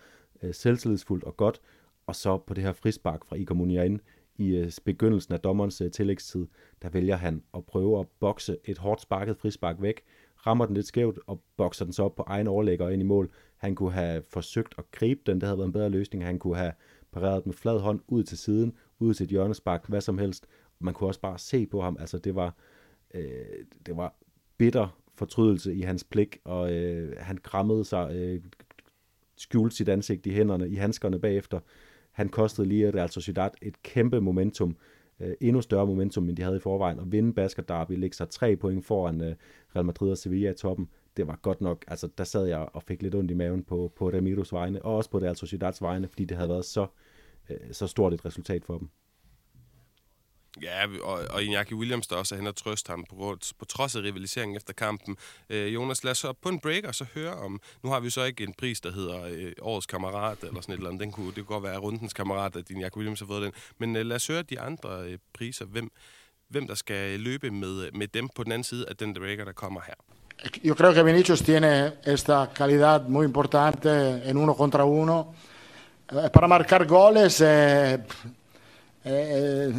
[0.42, 1.60] øh, selvtillidsfuldt og godt,
[2.06, 4.00] og så på det her frispark fra Iker Muniain,
[4.36, 6.46] i øh, begyndelsen af dommerens øh, tillægstid,
[6.82, 10.02] der vælger han at prøve at bokse et hårdt sparket frispark væk,
[10.46, 13.30] rammer den lidt skævt og bokser den så op på egen overlægger ind i mål.
[13.56, 16.24] Han kunne have forsøgt at gribe den, det havde været en bedre løsning.
[16.24, 16.72] Han kunne have
[17.12, 20.46] pareret med flad hånd ud til siden, ud til et hjørnespark, hvad som helst.
[20.78, 22.54] Man kunne også bare se på ham, altså det var,
[23.14, 24.14] øh, det var
[24.58, 28.42] bitter fortrydelse i hans blik, og øh, han krammede sig, øh,
[29.36, 31.60] skjulte sit ansigt i hænderne, i handskerne bagefter.
[32.14, 34.76] Han kostede lige Real Sociedad et kæmpe momentum,
[35.20, 38.28] øh, endnu større momentum, end de havde i forvejen, og vinde Basket Derby, lægge sig
[38.28, 39.34] tre point foran øh,
[39.76, 42.82] Real Madrid og Sevilla i toppen, det var godt nok, altså der sad jeg og
[42.82, 46.08] fik lidt ondt i maven på, på Ramiros vegne, og også på Real Sociedads vegne,
[46.08, 46.86] fordi det havde været så,
[47.50, 48.88] øh, så stort et resultat for dem.
[50.62, 53.96] Ja, og, og Iñaki Williams der også er hen og trøste ham på, på trods
[53.96, 55.16] af rivaliseringen efter kampen.
[55.50, 57.60] Øh, Jonas, lad os så på en break og så høre om...
[57.82, 60.76] Nu har vi så ikke en pris, der hedder øh, Årets Kammerat eller sådan et
[60.76, 61.00] eller andet.
[61.00, 63.52] Den kunne, det kunne godt være Rundens Kammerat, at Iñaki Williams har fået den.
[63.78, 65.64] Men øh, lad os høre de andre øh, priser.
[65.64, 65.90] Hvem,
[66.48, 69.44] hvem der skal løbe med, øh, med dem på den anden side af den breaker,
[69.44, 69.94] der kommer her.
[70.64, 75.34] Yo creo que Vinicius tiene esta calidad muy importante en uno contra uno.
[76.12, 77.92] Eh, para marcar goles, eh,
[79.04, 79.74] eh, eh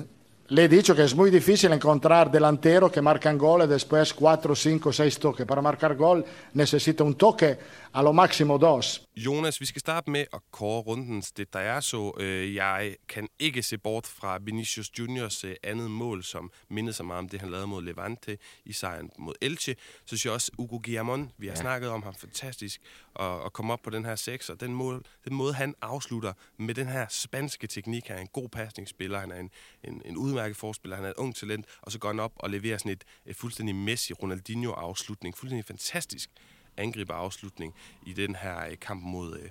[0.49, 4.93] le dicho que es muy difícil encontrar delantero que marcan gol y después 4, 5,
[4.93, 5.45] 6 toques.
[5.45, 6.23] Para marcar gol
[6.53, 7.57] necesita un toque,
[7.95, 9.07] a lo máximo dos.
[9.15, 12.11] Jonas, vi skal starte med at kåre rundens det, der er så.
[12.19, 17.05] Øh, jeg kan ikke se bort fra Vinicius Juniors øh, andet mål, som mindede sig
[17.05, 19.75] meget om det, han lavede mod Levante i sejren mod Elche.
[19.75, 21.61] Så synes jeg også, Ugo Guillamon, vi har ja.
[21.61, 22.81] snakket om ham fantastisk,
[23.19, 26.33] at, at komme op på den her 6, og den, mål, den måde, han afslutter
[26.57, 29.49] med den her spanske teknik, han er en god pasningsspiller, han er en,
[29.83, 32.49] en, en udmærket forspiller, han er et ung talent, og så går han op og
[32.49, 36.29] leverer sådan et, et fuldstændig Messi Ronaldinho-afslutning, fuldstændig fantastisk
[36.77, 37.73] angriberafslutning
[38.05, 39.49] i den her øh, kamp mod, øh,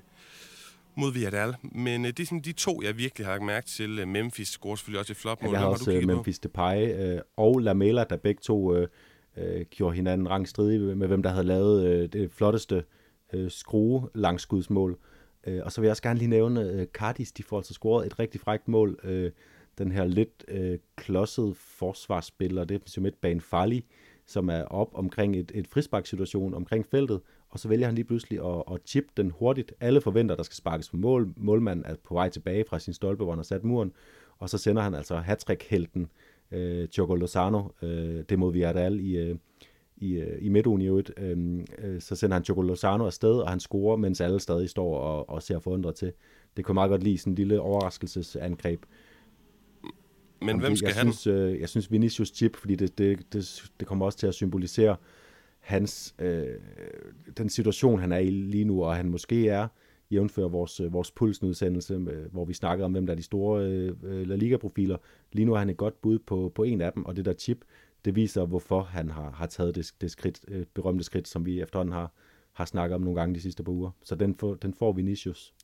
[0.94, 1.54] mod Villarreal.
[1.62, 4.08] Men øh, det er sådan de to, jeg virkelig har lagt mærke til.
[4.08, 5.50] Memphis scorer selvfølgelig også et flot mål.
[5.50, 8.88] Ja, jeg har også har Memphis Depay øh, og Lamela, der begge to øh,
[9.36, 12.84] øh, gjorde hinanden rangstridige med, hvem der havde lavet øh, det flotteste
[13.32, 14.98] øh, skrue langskudsmål.
[15.46, 18.06] Øh, og så vil jeg også gerne lige nævne øh, Cardis, de får altså scoret
[18.06, 18.98] et rigtig frækt mål.
[19.04, 19.30] Øh,
[19.78, 23.84] den her lidt øh, klodsede forsvarsspiller, defensiv midtbane Farli,
[24.26, 28.46] som er op omkring et, et frisparksituation omkring feltet, og så vælger han lige pludselig
[28.46, 29.72] at, at chip den hurtigt.
[29.80, 31.32] Alle forventer, der skal sparkes på mål.
[31.36, 33.92] Målmanden er på vej tilbage fra sin stolpe, hvor han har sat muren,
[34.38, 36.08] og så sender han altså hattrick-helten
[36.50, 39.36] øh, Choco Lozano, øh, det mod Villarreal i, øh,
[39.96, 41.12] i, øh, i midtugen i øvrigt.
[41.16, 44.98] Øh, øh, så sender han Choco Lozano afsted, og han scorer, mens alle stadig står
[44.98, 46.12] og, og ser forundret til.
[46.56, 48.84] Det kunne meget godt lide sådan en lille overraskelsesangreb.
[50.44, 51.12] Men hvem skal jeg han?
[51.12, 54.34] Synes, øh, jeg synes Vinicius chip, fordi det, det, det, det kommer også til at
[54.34, 54.96] symbolisere
[55.60, 56.46] hans, øh,
[57.36, 59.68] den situation, han er i lige nu, og han måske er,
[60.10, 63.64] jævnfører vores, øh, vores pulsenudsendelse, øh, hvor vi snakker om, hvem der er de store
[63.64, 64.96] øh, La Liga-profiler.
[65.32, 67.32] Lige nu er han et godt bud på, på en af dem, og det der
[67.32, 67.58] chip,
[68.04, 71.60] det viser, hvorfor han har, har taget det, det skridt, øh, berømte skridt, som vi
[71.60, 72.12] efterhånden har,
[72.52, 73.90] har snakket om nogle gange de sidste par uger.
[74.04, 75.54] Så den, får, den får Vinicius.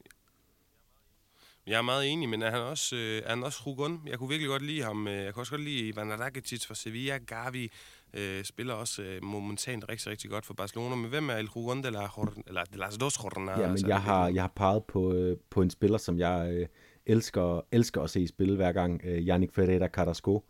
[1.67, 4.01] Jeg er meget enig, men er han også, øh, er han også Rugun?
[4.07, 5.09] Jeg kunne virkelig godt lide ham.
[5.09, 7.19] Øh, jeg kunne også godt lide Ivan Rakitic fra Sevilla.
[7.19, 7.71] Gavi
[8.15, 10.95] øh, spiller også øh, momentant rigtig, rigtig godt for Barcelona.
[10.95, 12.09] Men hvem er El Rugun de, la,
[12.47, 13.61] eller de las dos jornadas?
[13.61, 16.67] Ja, men jeg har, jeg har peget på, øh, på en spiller, som jeg øh,
[17.07, 19.01] elsker, elsker at se spille hver gang.
[19.05, 20.45] Øh, Yannick Ferreira Carrasco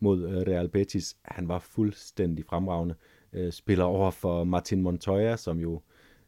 [0.00, 1.16] mod øh, Real Betis.
[1.24, 2.94] Han var fuldstændig fremragende.
[3.32, 5.82] Øh, spiller over for Martin Montoya, som jo...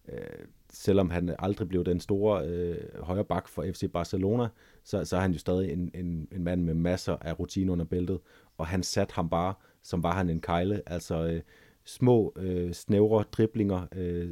[0.09, 4.49] Øh, selvom han aldrig blev den store øh, højre bak for FC Barcelona,
[4.85, 7.85] så, så er han jo stadig en, en, en mand med masser af rutine under
[7.85, 8.19] bæltet,
[8.59, 11.41] og han satte ham bare, som var han en kejle, altså øh,
[11.85, 14.31] små, øh, snævre driblinger, øh,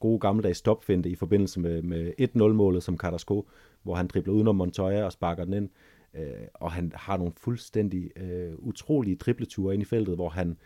[0.00, 3.48] gode gammeldags stopfinte i forbindelse med, med 1-0-målet som Carrasco,
[3.82, 5.68] hvor han dribler udenom Montoya og sparker den ind,
[6.14, 10.56] øh, og han har nogle fuldstændig øh, utrolige dribleture ind i feltet, hvor han øh,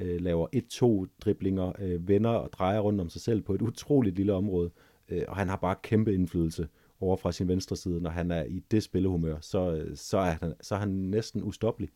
[0.00, 4.16] Øh, laver et-to driblinger, øh, vender og drejer rundt om sig selv på et utroligt
[4.16, 4.70] lille område,
[5.08, 6.68] øh, og han har bare kæmpe indflydelse
[7.00, 10.36] over fra sin venstre side, når han er i det spillehumør, så, øh, så, er,
[10.40, 11.90] han, så er han næsten ustoppelig.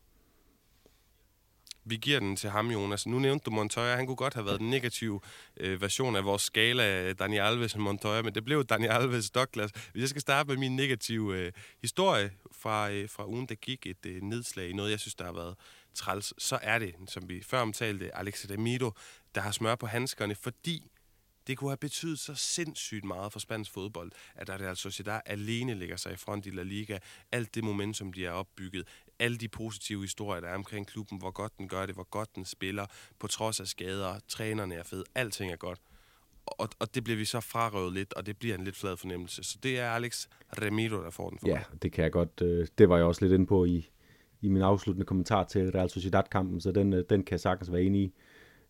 [1.86, 3.06] Vi giver den til ham, Jonas.
[3.06, 3.96] Nu nævnte du Montoya.
[3.96, 5.20] Han kunne godt have været den negative
[5.56, 9.30] øh, version af vores skala Daniel Dani Alves og Montoya, men det blev Dani Alves
[9.30, 9.70] Douglas.
[9.70, 11.52] Hvis jeg skal starte med min negative øh,
[11.82, 15.24] historie fra, øh, fra ugen, der gik et øh, nedslag i noget, jeg synes, der
[15.24, 15.54] har været
[15.94, 18.90] træls, så er det, som vi før omtalte, Alex Damido,
[19.34, 20.90] der har smør på handskerne, fordi
[21.46, 25.74] det kunne have betydet så sindssygt meget for spansk fodbold, at der Real Sociedad alene
[25.74, 26.98] ligger sig i front i La Liga.
[27.32, 28.88] Alt det momentum, de har opbygget,
[29.18, 32.34] alle de positive historier, der er omkring klubben, hvor godt den gør det, hvor godt
[32.34, 32.86] den spiller,
[33.18, 35.80] på trods af skader, trænerne er fede, alting er godt.
[36.46, 39.44] Og, og det bliver vi så frarøvet lidt, og det bliver en lidt flad fornemmelse.
[39.44, 40.26] Så det er Alex
[40.62, 42.42] Remiro, der får den for Ja, det kan jeg godt.
[42.42, 43.90] Øh, det var jeg også lidt inde på i,
[44.44, 47.82] i min afsluttende kommentar til Real Sociedad-kampen, så den, øh, den kan jeg sagtens være
[47.82, 48.12] enig i.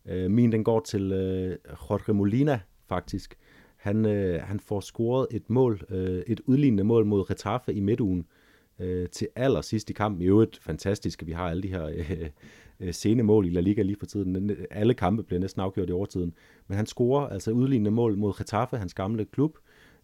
[0.05, 2.59] Øh, min den går til øh, Jorge Molina,
[2.89, 3.37] faktisk.
[3.77, 8.25] Han, øh, han får scoret et mål, øh, et udlignende mål mod Retaffe i midtugen
[8.79, 10.21] øh, til allersidst i kampen.
[10.21, 12.29] I øvrigt fantastisk, at vi har alle de her øh,
[12.79, 14.51] øh, sene mål i La Liga lige for tiden.
[14.71, 16.33] Alle kampe bliver næsten afgjort i overtiden.
[16.67, 19.57] Men han scorer altså udlignende mål mod Retaffe, hans gamle klub,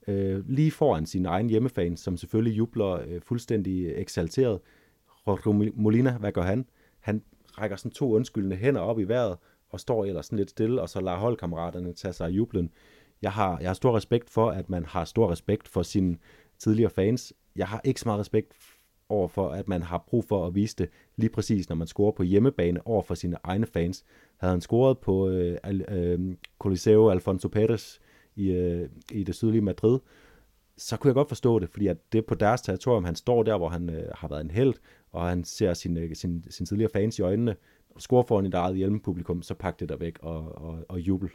[0.07, 4.59] øh, lige foran sin egen hjemmefans, som selvfølgelig jubler øh, fuldstændig eksalteret.
[5.28, 6.65] Jorge Molina, hvad gør han?
[6.99, 7.24] Han
[7.57, 9.38] rækker sådan to undskyldende hænder op i vejret,
[9.69, 12.72] og står ellers sådan lidt stille, og så lader holdkammeraterne tage sig af jublen.
[13.22, 16.17] Jeg har, jeg har stor respekt for, at man har stor respekt for sine
[16.59, 17.34] tidligere fans.
[17.55, 18.53] Jeg har ikke så meget respekt
[19.09, 22.11] over for, at man har brug for at vise det lige præcis, når man scorer
[22.11, 24.05] på hjemmebane over for sine egne fans.
[24.38, 25.57] Havde han scoret på øh,
[25.89, 27.99] øh, Coliseo Alfonso Pérez
[28.36, 29.99] i, øh, i det sydlige Madrid,
[30.78, 33.43] så kunne jeg godt forstå det, fordi at det er på deres territorium, han står
[33.43, 34.74] der, hvor han øh, har været en held,
[35.12, 37.55] og han ser sin, øh, sin, sin tidligere fans i øjnene,
[37.89, 41.30] og scorer foran et eget hjælpepublikum, så pak det der væk og, og, og jubel.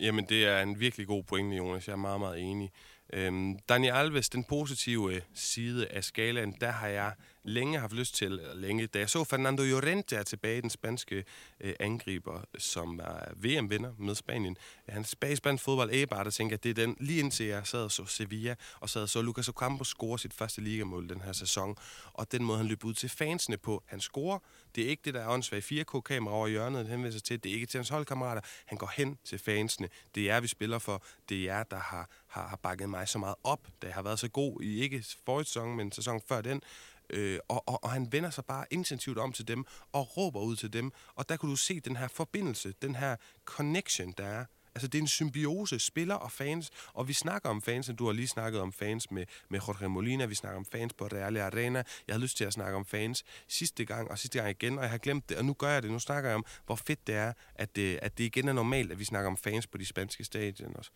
[0.00, 1.88] Jamen, det er en virkelig god pointe, Jonas.
[1.88, 2.70] Jeg er meget, meget enig.
[3.12, 7.12] Øhm, Daniel Alves, den positive øh, side af skalaen, der har jeg
[7.48, 11.24] længe haft lyst til, eller længe, da jeg så Fernando Llorente er tilbage, den spanske
[11.60, 14.56] øh, angriber, som er VM-vinder med Spanien.
[14.88, 17.82] Han er spansk fodbold, æber, der tænker at det er den, lige indtil jeg sad
[17.82, 21.32] og så Sevilla, og sad og så Lucas Ocampo score sit første ligamål den her
[21.32, 21.76] sæson,
[22.12, 24.38] og den måde, han løb ud til fansene på, han scorer,
[24.74, 25.72] det er ikke det, der er åndssvagt.
[25.72, 28.92] 4K-kamera over hjørnet, han henvender sig til, det er ikke til hans holdkammerater, han går
[28.96, 32.56] hen til fansene, det er vi spiller for, det er jer, der har, har, har
[32.56, 35.76] bakket mig så meget op, da jeg har været så god i ikke forrige sæson,
[35.76, 36.62] men sæson før den,
[37.10, 40.56] Øh, og, og, og han vender sig bare intensivt om til dem og råber ud
[40.56, 40.92] til dem.
[41.14, 44.44] Og der kunne du se den her forbindelse, den her connection, der er.
[44.74, 46.70] Altså, det er en symbiose, spiller og fans.
[46.92, 50.26] Og vi snakker om fans, du har lige snakket om fans med, med Jorge Molina,
[50.26, 51.82] vi snakker om fans på Real Arena.
[52.06, 54.82] Jeg har lyst til at snakke om fans sidste gang og sidste gang igen, og
[54.82, 55.90] jeg har glemt det, og nu gør jeg det.
[55.90, 58.92] Nu snakker jeg om, hvor fedt det er, at det, at det igen er normalt,
[58.92, 60.90] at vi snakker om fans på de spanske stadions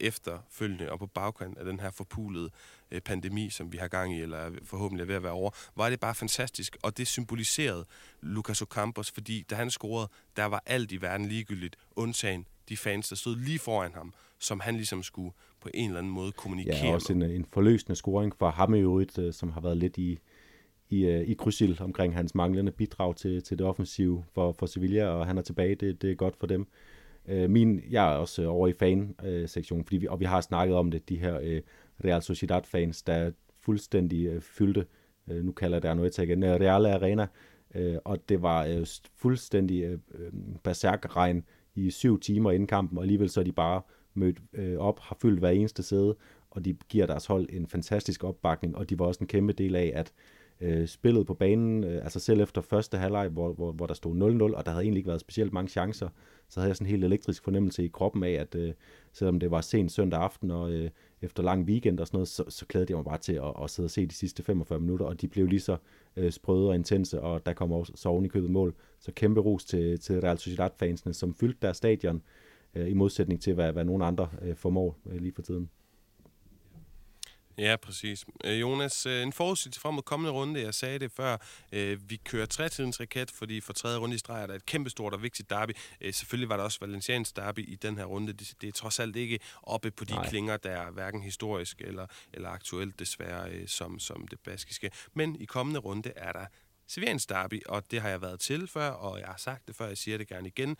[0.00, 2.50] efterfølgende og på bagkant af den her forpulede
[2.90, 5.90] øh, pandemi, som vi har gang i, eller forhåbentlig er ved at være over, var
[5.90, 6.76] det bare fantastisk.
[6.82, 7.84] Og det symboliserede
[8.20, 13.08] Lucas Ocampos, fordi da han scorede, der var alt i verden ligegyldigt, undtagen de fans,
[13.08, 16.76] der stod lige foran ham, som han ligesom skulle på en eller anden måde kommunikere
[16.76, 19.98] Ja, også en, en forløsende scoring for ham i øvrigt, øh, som har været lidt
[19.98, 20.18] i,
[20.88, 25.06] i, øh, i krydsild omkring hans manglende bidrag til, til det offensive for, for Sevilla,
[25.06, 26.66] og han er tilbage, det, det er godt for dem.
[27.28, 30.76] Øh, min, jeg er også øh, over i fan-sektionen, fordi vi, og vi har snakket
[30.76, 31.60] om det, de her øh,
[32.04, 34.86] Real Sociedad-fans, der er fuldstændig øh, fyldte,
[35.30, 37.26] øh, nu kalder jeg det noget igen, øh, Real Arena,
[37.74, 43.04] øh, og det var øh, fuldstændig øh, berserkregn berserk-regn i syv timer inden kampen, og
[43.04, 43.82] alligevel så er de bare
[44.14, 46.16] mødt øh, op, har fyldt hver eneste sæde,
[46.50, 49.76] og de giver deres hold en fantastisk opbakning, og de var også en kæmpe del
[49.76, 50.12] af, at
[50.60, 54.50] øh, spillet på banen, øh, altså selv efter første halvleg, hvor, hvor, hvor der stod
[54.52, 56.08] 0-0, og der havde egentlig ikke været specielt mange chancer,
[56.48, 58.72] så havde jeg sådan en helt elektrisk fornemmelse i kroppen af, at øh,
[59.12, 60.90] selvom det var sent søndag aften, og øh,
[61.22, 63.70] efter lang weekend og sådan noget, så, så klædede jeg mig bare til at, at
[63.70, 65.76] sidde og se de sidste 45 minutter, og de blev lige så
[66.16, 68.74] øh, sprøde og intense, og der kom også så oven i købet mål.
[69.00, 72.22] Så kæmpe ros til, til Real Sociedad-fansene, som fyldte deres stadion,
[72.74, 75.70] øh, i modsætning til, hvad, hvad nogle andre øh, formår øh, lige for tiden.
[77.58, 78.24] Ja, præcis.
[78.44, 80.60] Øh, Jonas, øh, en forudsigelse frem mod kommende runde.
[80.60, 81.36] Jeg sagde det før.
[81.72, 85.14] Øh, vi kører trætidens raket, fordi for tredje runde i streg er der et kæmpestort
[85.14, 85.72] og vigtigt derby.
[86.12, 88.32] Selvfølgelig var der også Valencians derby i den her runde.
[88.32, 90.28] Det, det er trods alt ikke oppe på de Nej.
[90.28, 94.90] klinger, der er hverken historisk eller, eller aktuelt desværre som, som det baskiske.
[95.14, 96.46] Men i kommende runde er der
[96.88, 99.86] Sevians derby, og det har jeg været til før, og jeg har sagt det før,
[99.86, 100.76] jeg siger det gerne igen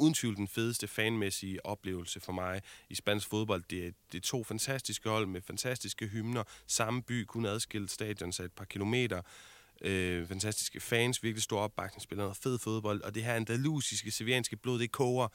[0.00, 3.62] uden tvivl den fedeste fanmæssige oplevelse for mig i spansk fodbold.
[3.70, 6.44] Det er, det er to fantastiske hold med fantastiske hymner.
[6.66, 9.22] Samme by, kun adskilt stadion, så et par kilometer.
[9.80, 13.02] Øh, fantastiske fans, virkelig stor opbakning, spiller noget fed fodbold.
[13.02, 15.28] Og det her andalusiske, sevianske blod, det koger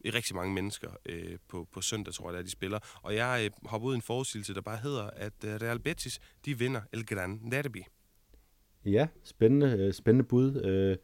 [0.00, 2.78] i rigtig mange mennesker øh, på, på søndag, tror jeg, der de spiller.
[3.02, 6.20] Og jeg øh, hopper ud i en forudsigelse, der bare hedder, at øh, Real Betis,
[6.44, 7.82] de vinder El Gran Derby.
[8.84, 10.62] Ja, spændende, øh, spændende bud.
[10.64, 10.96] Øh,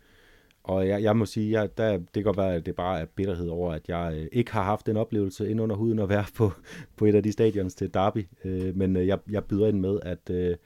[0.62, 3.04] og jeg, jeg må sige, jeg, der, det kan godt være, at det bare er
[3.04, 6.24] bitterhed over, at jeg øh, ikke har haft den oplevelse ind under huden at være
[6.36, 6.52] på,
[6.96, 8.26] på et af de stadions til Derby.
[8.44, 10.56] Øh, men øh, jeg, jeg byder ind med, at, øh,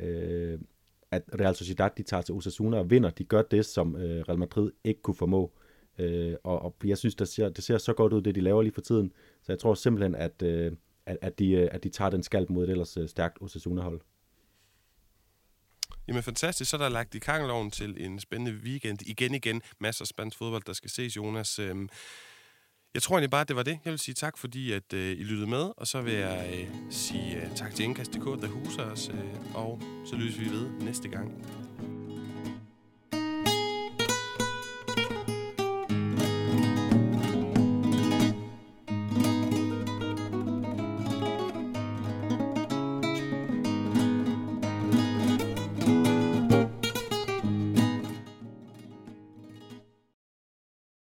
[0.00, 0.58] øh,
[1.10, 3.10] at Real Sociedad de tager til Osasuna og vinder.
[3.10, 5.52] De gør det, som øh, Real Madrid ikke kunne formå.
[5.98, 8.62] Øh, og, og jeg synes, det ser, det ser så godt ud, det de laver
[8.62, 9.12] lige for tiden.
[9.42, 10.72] Så jeg tror simpelthen, at, øh,
[11.06, 14.00] at, at, de, øh, at de tager den skalp mod et ellers øh, stærkt Osasuna-hold.
[16.10, 18.98] Jamen fantastisk, så er der lagt i kangeloven til en spændende weekend.
[19.06, 21.58] Igen igen, masser af spansk fodbold, der skal ses, Jonas.
[21.58, 21.88] Øhm,
[22.94, 23.78] Jeg tror egentlig bare, at det var det.
[23.84, 26.68] Jeg vil sige tak, fordi at øh, I lyttede med, og så vil jeg øh,
[26.90, 31.08] sige øh, tak til Indkast.dk, der huser os, øh, og så lyttes vi ved næste
[31.08, 31.46] gang.